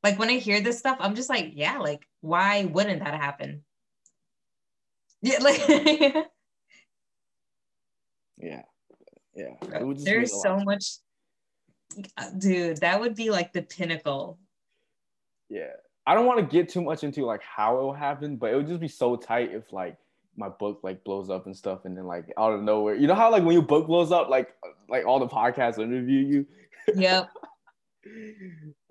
Like 0.03 0.19
when 0.19 0.29
I 0.29 0.39
hear 0.39 0.61
this 0.61 0.79
stuff, 0.79 0.99
I'm 1.01 1.15
just 1.15 1.31
like, 1.31 1.53
yeah, 1.55 1.79
like 1.79 2.07
why 2.21 2.65
wouldn't 2.65 3.03
that 3.03 3.15
happen? 3.15 3.63
Yeah, 5.25 5.39
like 5.39 5.67
yeah, 8.37 8.63
yeah. 9.35 9.55
There's 9.97 10.43
so 10.43 10.59
much, 10.59 10.99
uh, 12.19 12.29
dude. 12.37 12.77
That 12.83 13.01
would 13.01 13.15
be 13.15 13.31
like 13.31 13.55
the 13.55 13.63
pinnacle. 13.63 14.39
Yeah, 15.49 15.71
I 16.07 16.13
don't 16.13 16.27
want 16.27 16.41
to 16.41 16.47
get 16.47 16.69
too 16.69 16.83
much 16.83 17.05
into 17.05 17.25
like 17.25 17.43
how 17.43 17.79
it 17.79 17.83
will 17.83 17.95
happen, 17.95 18.37
but 18.37 18.53
it 18.53 18.57
would 18.57 18.67
just 18.67 18.81
be 18.81 18.89
so 18.89 19.17
tight 19.17 19.51
if 19.53 19.73
like 19.73 19.97
my 20.37 20.51
book 20.51 20.81
like 20.83 21.03
blows 21.05 21.31
up 21.31 21.47
and 21.47 21.57
stuff, 21.57 21.87
and 21.87 21.97
then 21.97 22.05
like 22.05 22.31
out 22.37 22.53
of 22.53 22.63
nowhere, 22.63 22.95
you 22.95 23.07
know 23.07 23.15
how 23.15 23.31
like 23.31 23.45
when 23.45 23.55
your 23.55 23.63
book 23.63 23.87
blows 23.87 24.13
up, 24.13 24.29
like 24.29 24.55
like 24.91 25.07
all 25.07 25.21
the 25.21 25.27
podcasts 25.27 25.79
interview 25.79 26.19
you. 26.21 26.47
Yep. 26.95 27.31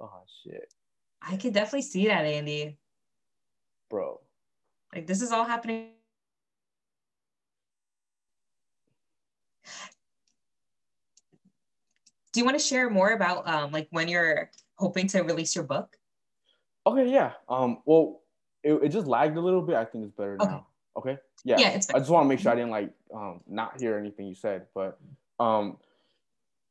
oh 0.02 0.24
shit. 0.43 0.74
I 1.22 1.38
could 1.38 1.54
definitely 1.54 1.84
see 1.84 2.08
that, 2.08 2.26
Andy. 2.26 2.80
Bro. 3.91 4.19
Like 4.96 5.06
this 5.06 5.22
is 5.22 5.32
all 5.32 5.43
happening. 5.46 5.92
Do 12.34 12.39
you 12.39 12.46
want 12.46 12.58
to 12.58 12.63
share 12.63 12.89
more 12.89 13.12
about 13.12 13.48
um 13.48 13.72
like 13.72 13.88
when 13.91 14.08
you're 14.08 14.52
hoping 14.76 15.08
to 15.08 15.22
release 15.22 15.56
your 15.56 15.63
book? 15.63 15.98
Okay, 16.86 17.10
yeah. 17.10 17.34
Um 17.48 17.82
well 17.86 18.22
it, 18.63 18.74
it 18.84 18.89
just 18.89 19.08
lagged 19.08 19.38
a 19.38 19.41
little 19.41 19.62
bit. 19.62 19.76
I 19.76 19.86
think 19.86 20.06
it's 20.06 20.13
better 20.13 20.38
okay. 20.41 20.52
now. 20.52 20.67
Okay. 20.98 21.17
Yeah. 21.43 21.60
Yeah, 21.60 21.69
it's 21.69 21.89
I 21.89 22.00
just 22.00 22.10
want 22.10 22.26
to 22.26 22.30
make 22.30 22.39
sure 22.39 22.52
I 22.52 22.56
didn't 22.56 22.72
like 22.72 22.91
um 23.13 23.41
not 23.48 23.80
hear 23.80 23.98
anything 23.98 24.28
you 24.28 24.36
said, 24.36 24.67
but 24.74 25.00
um 25.39 25.78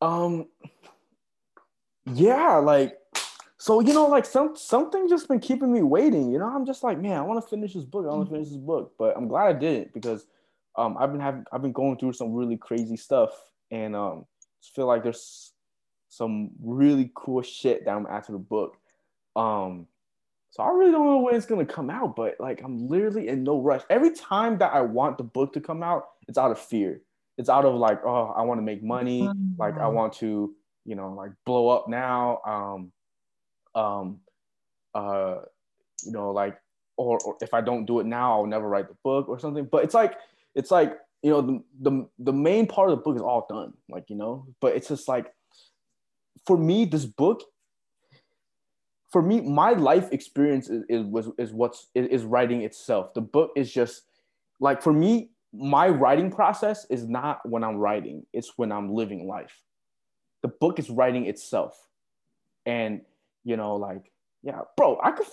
um 0.01 0.49
yeah, 2.07 2.57
like 2.57 2.99
so 3.59 3.79
you 3.79 3.95
know, 3.95 4.09
like 4.09 4.25
some 4.25 4.57
something 4.57 5.09
just 5.09 5.29
been 5.29 5.39
keeping 5.39 5.73
me 5.73 5.83
waiting. 5.83 6.33
You 6.33 6.41
know, 6.41 6.49
I'm 6.49 6.67
just 6.67 6.83
like, 6.83 6.99
man, 6.99 7.17
I 7.17 7.23
want 7.23 7.43
to 7.43 7.49
finish 7.49 7.75
this 7.75 7.85
book. 7.85 8.05
I 8.07 8.09
want 8.09 8.29
to 8.29 8.35
finish 8.35 8.49
this 8.49 8.57
book, 8.57 8.95
but 8.99 9.17
I'm 9.17 9.29
glad 9.29 9.47
I 9.47 9.53
didn't 9.53 9.95
because 9.95 10.27
um, 10.77 10.97
I've 10.99 11.13
been 11.13 11.21
having 11.21 11.45
I've 11.53 11.63
been 11.63 11.73
going 11.73 11.97
through 11.97 12.15
some 12.15 12.33
really 12.33 12.57
crazy 12.57 12.97
stuff, 12.97 13.31
and 13.71 13.95
um, 13.95 14.27
feel 14.75 14.87
like 14.87 15.03
there's 15.03 15.52
some 16.13 16.51
really 16.63 17.11
cool 17.15 17.41
shit 17.41 17.87
that 17.87 17.91
I'm 17.91 18.05
after 18.05 18.33
the 18.33 18.39
book. 18.39 18.77
Um, 19.35 19.87
so 20.51 20.63
I 20.63 20.69
really 20.69 20.93
don't 20.93 21.07
know 21.07 21.21
when 21.21 21.35
it's 21.35 21.47
gonna 21.47 21.65
come 21.65 21.89
out, 21.89 22.15
but 22.15 22.37
like 22.39 22.61
I'm 22.63 22.87
literally 22.87 23.29
in 23.29 23.45
no 23.45 23.59
rush. 23.59 23.81
Every 23.89 24.11
time 24.11 24.59
that 24.59 24.75
I 24.75 24.83
want 24.83 25.17
the 25.17 25.25
book 25.25 25.55
to 25.55 25.61
come 25.61 25.83
out, 25.83 26.11
it's 26.29 26.37
out 26.37 26.51
of 26.51 26.59
fear. 26.59 27.01
It's 27.39 27.49
out 27.49 27.65
of 27.65 27.77
like, 27.77 28.05
oh, 28.05 28.35
I 28.37 28.43
want 28.43 28.59
to 28.59 28.63
make 28.63 28.83
money. 28.83 29.27
Like 29.57 29.79
I 29.79 29.87
want 29.89 30.13
to, 30.15 30.55
you 30.85 30.95
know, 30.97 31.15
like 31.15 31.31
blow 31.47 31.71
up 31.71 31.89
now. 31.89 32.43
Um, 32.45 32.93
um, 33.75 34.21
uh, 34.95 35.37
you 36.05 36.13
know, 36.13 36.31
like, 36.31 36.59
or, 36.99 37.19
or 37.25 37.37
if 37.41 37.55
I 37.55 37.63
don't 37.63 37.87
do 37.87 38.01
it 38.01 38.07
now, 38.07 38.33
I'll 38.33 38.47
never 38.47 38.69
write 38.69 38.89
the 38.89 38.97
book 39.03 39.31
or 39.31 39.39
something. 39.39 39.65
But 39.65 39.85
it's 39.85 39.95
like, 39.95 40.19
it's 40.55 40.71
like, 40.71 40.99
you 41.23 41.31
know, 41.31 41.41
the, 41.41 41.63
the, 41.81 42.09
the 42.19 42.33
main 42.35 42.67
part 42.67 42.91
of 42.91 42.99
the 42.99 43.03
book 43.03 43.17
is 43.17 43.23
all 43.23 43.47
done, 43.49 43.73
like, 43.89 44.11
you 44.11 44.17
know, 44.17 44.47
but 44.61 44.77
it's 44.77 44.89
just 44.89 45.09
like, 45.09 45.33
for 46.47 46.57
me, 46.57 46.85
this 46.85 47.05
book, 47.05 47.43
for 49.11 49.23
me, 49.23 49.41
my 49.41 49.73
life 49.73 50.09
experience 50.13 50.71
is, 50.71 50.85
is 50.89 51.05
was 51.05 51.29
is 51.39 51.53
what's 51.53 51.89
is, 51.95 52.09
is 52.09 52.25
writing 52.25 52.63
itself. 52.63 53.15
The 53.15 53.21
book 53.21 53.51
is 53.57 53.73
just 53.73 54.03
like 54.59 54.83
for 54.83 54.93
me, 54.93 55.31
my 55.53 55.89
writing 55.89 56.31
process 56.31 56.87
is 56.89 57.07
not 57.07 57.47
when 57.49 57.63
I'm 57.63 57.77
writing, 57.77 58.25
it's 58.33 58.53
when 58.57 58.73
I'm 58.73 58.95
living 58.95 59.27
life. 59.27 59.63
The 60.43 60.49
book 60.49 60.79
is 60.79 60.89
writing 60.89 61.27
itself. 61.27 61.79
And 62.65 63.03
you 63.45 63.57
know, 63.57 63.77
like, 63.77 64.11
yeah, 64.43 64.61
bro, 64.77 64.99
I 65.03 65.11
could, 65.13 65.27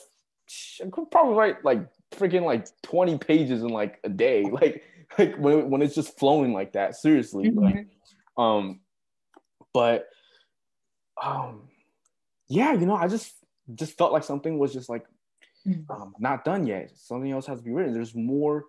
I 0.85 0.89
could 0.89 1.11
probably 1.11 1.35
write 1.35 1.63
like 1.63 1.87
freaking 2.11 2.43
like 2.43 2.67
20 2.83 3.17
pages 3.19 3.61
in 3.61 3.69
like 3.69 3.99
a 4.03 4.09
day. 4.09 4.43
Like, 4.51 4.83
like 5.17 5.35
when, 5.37 5.71
when 5.71 5.81
it's 5.81 5.95
just 5.95 6.19
flowing 6.19 6.53
like 6.53 6.73
that, 6.73 6.95
seriously. 6.95 7.49
Mm-hmm. 7.49 7.63
Like, 7.63 7.87
um, 8.37 8.81
but, 9.73 10.07
um, 11.22 11.70
yeah, 12.47 12.74
you 12.74 12.86
know, 12.86 12.95
I 12.95 13.07
just 13.07 13.34
just 13.76 13.97
felt 13.97 14.11
like 14.13 14.24
something 14.24 14.57
was 14.59 14.74
just 14.74 14.89
like 14.89 15.05
Mm. 15.67 15.84
um, 15.89 16.15
not 16.20 16.45
done 16.45 16.65
yet. 16.65 16.91
Something 16.95 17.32
else 17.32 17.45
has 17.47 17.59
to 17.59 17.65
be 17.65 17.72
written. 17.72 17.93
There's 17.93 18.15
more 18.15 18.65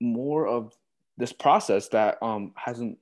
more 0.00 0.46
of 0.46 0.74
this 1.16 1.32
process 1.32 1.88
that 1.88 2.22
um 2.22 2.52
hasn't 2.56 2.98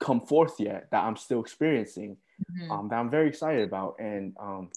come 0.00 0.20
forth 0.20 0.58
yet 0.58 0.88
that 0.90 1.04
I'm 1.04 1.16
still 1.16 1.40
experiencing 1.40 2.16
Mhm. 2.50 2.70
um 2.70 2.88
that 2.88 2.96
I'm 2.96 3.10
very 3.10 3.28
excited 3.28 3.62
about 3.62 3.96
and 4.00 4.34
um 4.40 4.70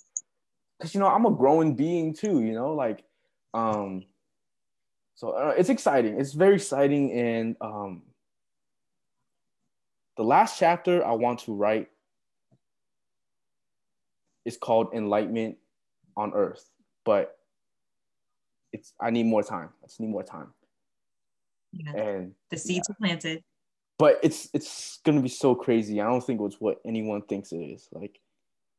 because 0.78 0.94
you 0.94 1.00
know 1.00 1.08
I'm 1.08 1.26
a 1.26 1.32
growing 1.32 1.76
being 1.76 2.14
too 2.14 2.42
you 2.42 2.54
know 2.54 2.74
like 2.76 3.04
um 3.54 4.04
so 5.16 5.32
uh, 5.32 5.56
it's 5.58 5.70
exciting 5.70 6.20
it's 6.20 6.34
very 6.34 6.56
exciting 6.56 7.12
and 7.14 7.56
um 7.62 8.04
the 10.18 10.24
last 10.24 10.58
chapter 10.60 11.06
I 11.06 11.12
want 11.14 11.40
to 11.42 11.54
write 11.54 11.90
is 14.46 14.58
called 14.58 14.94
enlightenment 14.94 15.58
on 16.16 16.34
earth 16.34 16.70
but 17.06 17.38
it's 18.74 18.94
I 19.00 19.12
need 19.12 19.26
more 19.26 19.44
time 19.44 19.70
I 19.84 19.88
just 19.88 20.00
need 20.00 20.10
more 20.10 20.24
time 20.24 20.54
Yeah. 21.74 21.92
and 21.94 22.34
The 22.50 22.58
seeds 22.58 22.90
are 22.90 22.96
planted. 22.96 23.44
but 24.00 24.20
it's 24.24 24.50
it's 24.54 25.00
gonna 25.04 25.22
be 25.22 25.30
so 25.30 25.54
crazy. 25.56 26.02
I 26.02 26.06
don't 26.08 26.24
think 26.24 26.40
it's 26.42 26.60
what 26.62 26.80
anyone 26.86 27.22
thinks 27.24 27.52
it 27.52 27.58
is. 27.58 27.88
Like, 27.92 28.20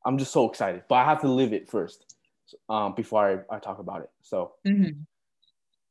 I'm 0.05 0.16
just 0.18 0.32
so 0.32 0.49
excited, 0.49 0.82
but 0.89 0.97
I 0.97 1.05
have 1.05 1.20
to 1.22 1.28
live 1.28 1.53
it 1.53 1.68
first, 1.68 2.14
um, 2.68 2.95
before 2.95 3.45
I, 3.51 3.57
I 3.57 3.59
talk 3.59 3.78
about 3.78 4.03
it. 4.03 4.11
So, 4.22 4.55
Mhm. 4.66 5.07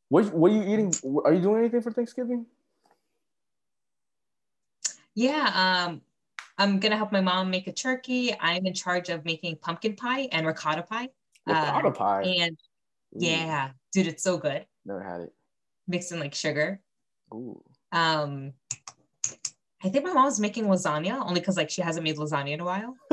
what 0.09 0.33
what 0.33 0.51
are 0.51 0.55
you 0.55 0.63
eating? 0.63 0.93
Are 1.25 1.33
you 1.33 1.41
doing 1.41 1.59
anything 1.59 1.81
for 1.81 1.91
Thanksgiving? 1.91 2.45
Yeah. 5.17 5.87
Um, 5.87 6.01
I'm 6.59 6.79
gonna 6.79 6.95
help 6.95 7.11
my 7.11 7.21
mom 7.21 7.49
make 7.49 7.65
a 7.65 7.71
turkey. 7.73 8.35
I'm 8.39 8.67
in 8.67 8.73
charge 8.75 9.09
of 9.09 9.25
making 9.25 9.57
pumpkin 9.57 9.95
pie 9.95 10.29
and 10.31 10.45
ricotta 10.45 10.83
pie. 10.83 11.09
Ricotta 11.47 11.87
Uh, 11.87 11.91
pie. 11.91 12.21
And 12.21 12.51
Ooh, 13.15 13.19
yeah, 13.19 13.71
dude, 13.91 14.05
it's 14.05 14.21
so 14.21 14.37
good. 14.37 14.67
never 14.85 15.01
had 15.01 15.21
it. 15.21 15.33
Mixed 15.87 16.11
in 16.11 16.19
like 16.19 16.35
sugar. 16.35 16.79
Ooh, 17.33 17.63
Um, 17.91 18.53
I 19.83 19.89
think 19.89 20.05
my 20.05 20.13
mom's 20.13 20.39
making 20.39 20.65
lasagna 20.65 21.19
only 21.25 21.39
because 21.39 21.57
like 21.57 21.71
she 21.71 21.81
hasn't 21.81 22.03
made 22.03 22.17
lasagna 22.17 22.51
in 22.51 22.59
a 22.59 22.65
while. 22.65 22.95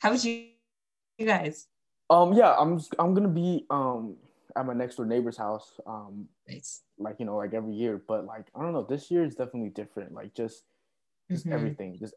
How 0.00 0.10
about 0.10 0.22
you, 0.22 0.48
you 1.16 1.24
guys? 1.26 1.66
um, 2.10 2.34
yeah, 2.34 2.54
I'm 2.58 2.78
I'm 2.98 3.14
gonna 3.14 3.28
be 3.28 3.64
um 3.70 4.16
at 4.56 4.66
my 4.66 4.72
next 4.72 4.96
door 4.96 5.06
neighbor's 5.06 5.36
house, 5.36 5.78
um, 5.86 6.28
Nice. 6.48 6.82
like 6.98 7.16
you 7.18 7.26
know, 7.26 7.36
like 7.36 7.54
every 7.54 7.74
year, 7.74 8.00
but 8.08 8.24
like 8.24 8.46
I 8.54 8.62
don't 8.62 8.72
know, 8.72 8.82
this 8.82 9.10
year 9.10 9.24
is 9.24 9.34
definitely 9.34 9.68
different. 9.70 10.12
Like 10.12 10.34
just 10.34 10.64
just 11.30 11.46
Mhm. 11.46 11.52
everything, 11.52 11.96
just 11.98 12.14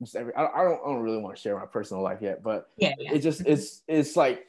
just 0.00 0.14
every. 0.16 0.34
I, 0.34 0.46
I 0.46 0.64
don't 0.64 0.80
I 0.84 0.86
don't 0.86 1.02
really 1.02 1.18
want 1.18 1.36
to 1.36 1.40
share 1.42 1.58
my 1.58 1.66
personal 1.66 2.02
life 2.02 2.18
yet, 2.20 2.42
but 2.42 2.70
Yeah, 2.76 2.94
yeah. 2.98 3.14
it 3.14 3.20
just 3.20 3.40
it's 3.46 3.82
it's 3.88 4.16
like 4.16 4.46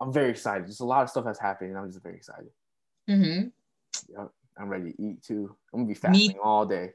I'm 0.00 0.12
very 0.12 0.30
excited. 0.30 0.66
Just 0.66 0.80
a 0.80 0.84
lot 0.84 1.02
of 1.04 1.10
stuff 1.10 1.24
has 1.26 1.38
happened, 1.38 1.70
and 1.70 1.78
I'm 1.78 1.88
just 1.90 2.02
very 2.02 2.16
excited. 2.16 2.50
Mm-hmm. 3.08 4.22
I'm 4.58 4.68
ready 4.68 4.92
to 4.92 5.02
eat 5.02 5.22
too. 5.22 5.54
I'm 5.72 5.80
gonna 5.80 5.86
be 5.86 5.88
Me- 5.94 5.94
fasting 5.94 6.38
all 6.42 6.66
day. 6.66 6.92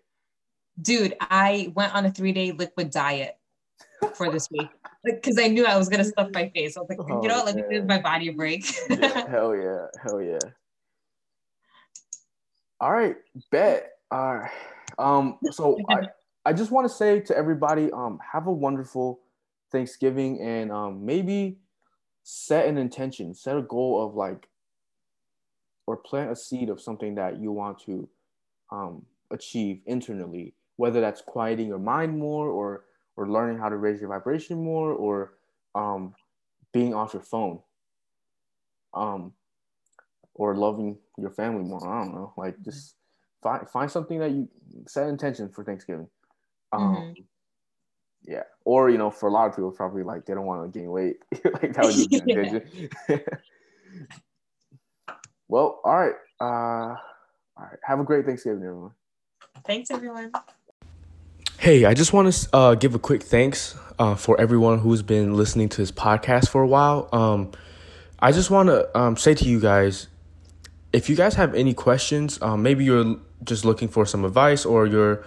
Dude, 0.80 1.16
I 1.20 1.72
went 1.74 1.96
on 1.96 2.06
a 2.06 2.12
three 2.12 2.34
day 2.34 2.52
liquid 2.52 2.92
diet 2.92 3.38
for 4.14 4.32
this 4.32 4.50
week 4.52 4.70
because 5.04 5.38
I 5.40 5.48
knew 5.48 5.66
I 5.66 5.78
was 5.78 5.90
gonna 5.90 6.04
stuff 6.04 6.30
my 6.34 6.50
face. 6.50 6.78
I 6.78 6.82
was 6.82 6.90
like, 6.90 7.00
Oh, 7.00 7.22
you 7.22 7.30
know 7.30 7.38
what? 7.38 7.46
Let 7.48 7.56
me 7.56 7.64
give 7.70 7.86
my 7.86 8.02
body 8.02 8.30
a 8.30 8.34
break. 8.34 8.66
Yeah, 8.90 9.28
hell 9.30 9.56
yeah, 9.56 9.88
hell 10.04 10.22
yeah. 10.22 10.40
All 12.80 12.92
right, 12.92 13.16
bet. 13.52 13.92
All 14.12 14.36
right. 14.36 14.52
Um. 15.00 15.38
So 15.52 15.78
I 15.90 16.08
I 16.48 16.54
just 16.54 16.72
want 16.72 16.88
to 16.88 16.94
say 16.94 17.20
to 17.20 17.38
everybody, 17.38 17.92
um, 17.92 18.20
have 18.32 18.48
a 18.48 18.52
wonderful 18.54 19.20
Thanksgiving, 19.72 20.42
and 20.42 20.72
um, 20.72 21.06
maybe 21.06 21.58
set 22.24 22.68
an 22.68 22.78
intention, 22.78 23.34
set 23.34 23.58
a 23.58 23.62
goal 23.62 24.06
of 24.06 24.16
like, 24.16 24.48
or 25.88 25.98
plant 25.98 26.32
a 26.32 26.36
seed 26.38 26.70
of 26.70 26.80
something 26.80 27.16
that 27.16 27.42
you 27.42 27.52
want 27.52 27.80
to 27.80 28.08
um, 28.72 29.06
achieve 29.32 29.82
internally, 29.86 30.54
whether 30.78 31.02
that's 31.02 31.22
quieting 31.22 31.68
your 31.68 31.80
mind 31.80 32.18
more, 32.18 32.48
or 32.48 32.84
or 33.18 33.28
learning 33.28 33.58
how 33.58 33.68
to 33.68 33.76
raise 33.76 34.00
your 34.00 34.10
vibration 34.10 34.64
more, 34.64 34.94
or 34.94 35.34
um, 35.76 36.14
being 36.72 36.94
off 36.94 37.14
your 37.14 37.24
phone, 37.24 37.60
um, 38.94 39.34
or 40.36 40.56
loving 40.56 40.98
your 41.18 41.32
family 41.32 41.64
more. 41.64 41.86
I 41.86 42.04
don't 42.04 42.14
know, 42.14 42.34
like 42.38 42.56
just 42.64 42.96
find 43.42 43.68
find 43.70 43.92
something 43.92 44.20
that 44.20 44.32
you 44.32 44.48
set 44.88 45.08
intention 45.10 45.50
for 45.50 45.64
Thanksgiving. 45.64 46.08
Um, 46.72 46.82
Mhm. 46.82 47.26
Yeah, 48.24 48.44
or 48.66 48.90
you 48.90 48.98
know, 48.98 49.10
for 49.10 49.30
a 49.30 49.32
lot 49.32 49.48
of 49.48 49.56
people, 49.56 49.72
probably 49.72 50.04
like 50.04 50.26
they 50.26 50.34
don't 50.34 50.46
want 50.46 50.72
to 50.72 50.80
gain 50.80 50.92
weight. 50.92 51.18
like 51.62 51.74
that 51.74 51.86
would 51.86 51.96
be 51.96 52.18
intention. 52.28 52.90
well, 55.48 55.80
all 55.84 55.96
right. 55.98 56.16
Uh, 56.40 56.96
all 57.56 57.66
right. 57.66 57.80
Have 57.84 58.00
a 58.00 58.04
great 58.04 58.26
Thanksgiving, 58.26 58.64
everyone. 58.64 58.92
Thanks, 59.66 59.90
everyone. 59.92 60.32
Hey, 61.60 61.86
I 61.86 61.96
just 61.96 62.14
want 62.14 62.32
to 62.32 62.56
uh, 62.56 62.76
give 62.76 62.94
a 62.94 63.00
quick 63.00 63.24
thanks 63.24 63.76
uh, 63.98 64.14
for 64.14 64.40
everyone 64.40 64.78
who's 64.78 65.02
been 65.02 65.34
listening 65.34 65.70
to 65.70 65.78
this 65.78 65.92
podcast 65.92 66.50
for 66.50 66.62
a 66.62 66.68
while. 66.68 67.10
Um, 67.12 67.52
I 68.20 68.32
just 68.32 68.52
want 68.52 68.70
to 68.70 68.96
um, 68.96 69.18
say 69.18 69.34
to 69.34 69.44
you 69.44 69.60
guys 69.60 70.08
if 70.94 71.10
you 71.10 71.16
guys 71.16 71.34
have 71.34 71.56
any 71.56 71.74
questions, 71.74 72.40
um, 72.44 72.62
maybe 72.62 72.86
you're 72.86 73.18
just 73.44 73.66
looking 73.66 73.88
for 73.88 74.06
some 74.06 74.24
advice 74.24 74.66
or 74.66 74.86
you're 74.86 75.26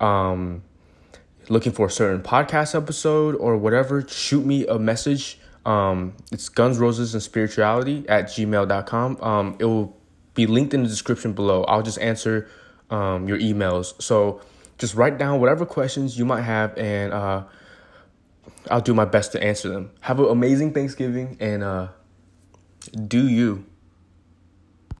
um, 0.00 0.62
looking 1.48 1.72
for 1.72 1.86
a 1.86 1.90
certain 1.90 2.22
podcast 2.22 2.74
episode 2.74 3.34
or 3.36 3.56
whatever, 3.56 4.06
shoot 4.06 4.44
me 4.44 4.66
a 4.66 4.78
message. 4.78 5.38
Um, 5.64 6.14
it's 6.30 6.50
Guns, 6.50 6.78
Roses, 6.78 7.14
and 7.14 7.22
Spirituality 7.22 8.04
at 8.06 8.26
gmail.com. 8.26 9.22
Um, 9.22 9.56
it 9.58 9.64
will 9.64 9.96
be 10.34 10.46
linked 10.46 10.74
in 10.74 10.82
the 10.82 10.90
description 10.90 11.32
below. 11.32 11.64
I'll 11.64 11.82
just 11.82 11.98
answer 12.00 12.50
your 12.90 13.38
emails. 13.38 14.00
So 14.02 14.42
just 14.80 14.94
write 14.94 15.18
down 15.18 15.40
whatever 15.40 15.64
questions 15.66 16.18
you 16.18 16.24
might 16.24 16.42
have 16.42 16.76
and 16.76 17.12
uh, 17.12 17.44
I'll 18.70 18.80
do 18.80 18.94
my 18.94 19.04
best 19.04 19.32
to 19.32 19.42
answer 19.42 19.68
them. 19.68 19.90
Have 20.00 20.18
an 20.18 20.26
amazing 20.26 20.72
Thanksgiving 20.72 21.36
and 21.38 21.62
uh, 21.62 21.88
do 23.06 23.28
you. 23.28 23.66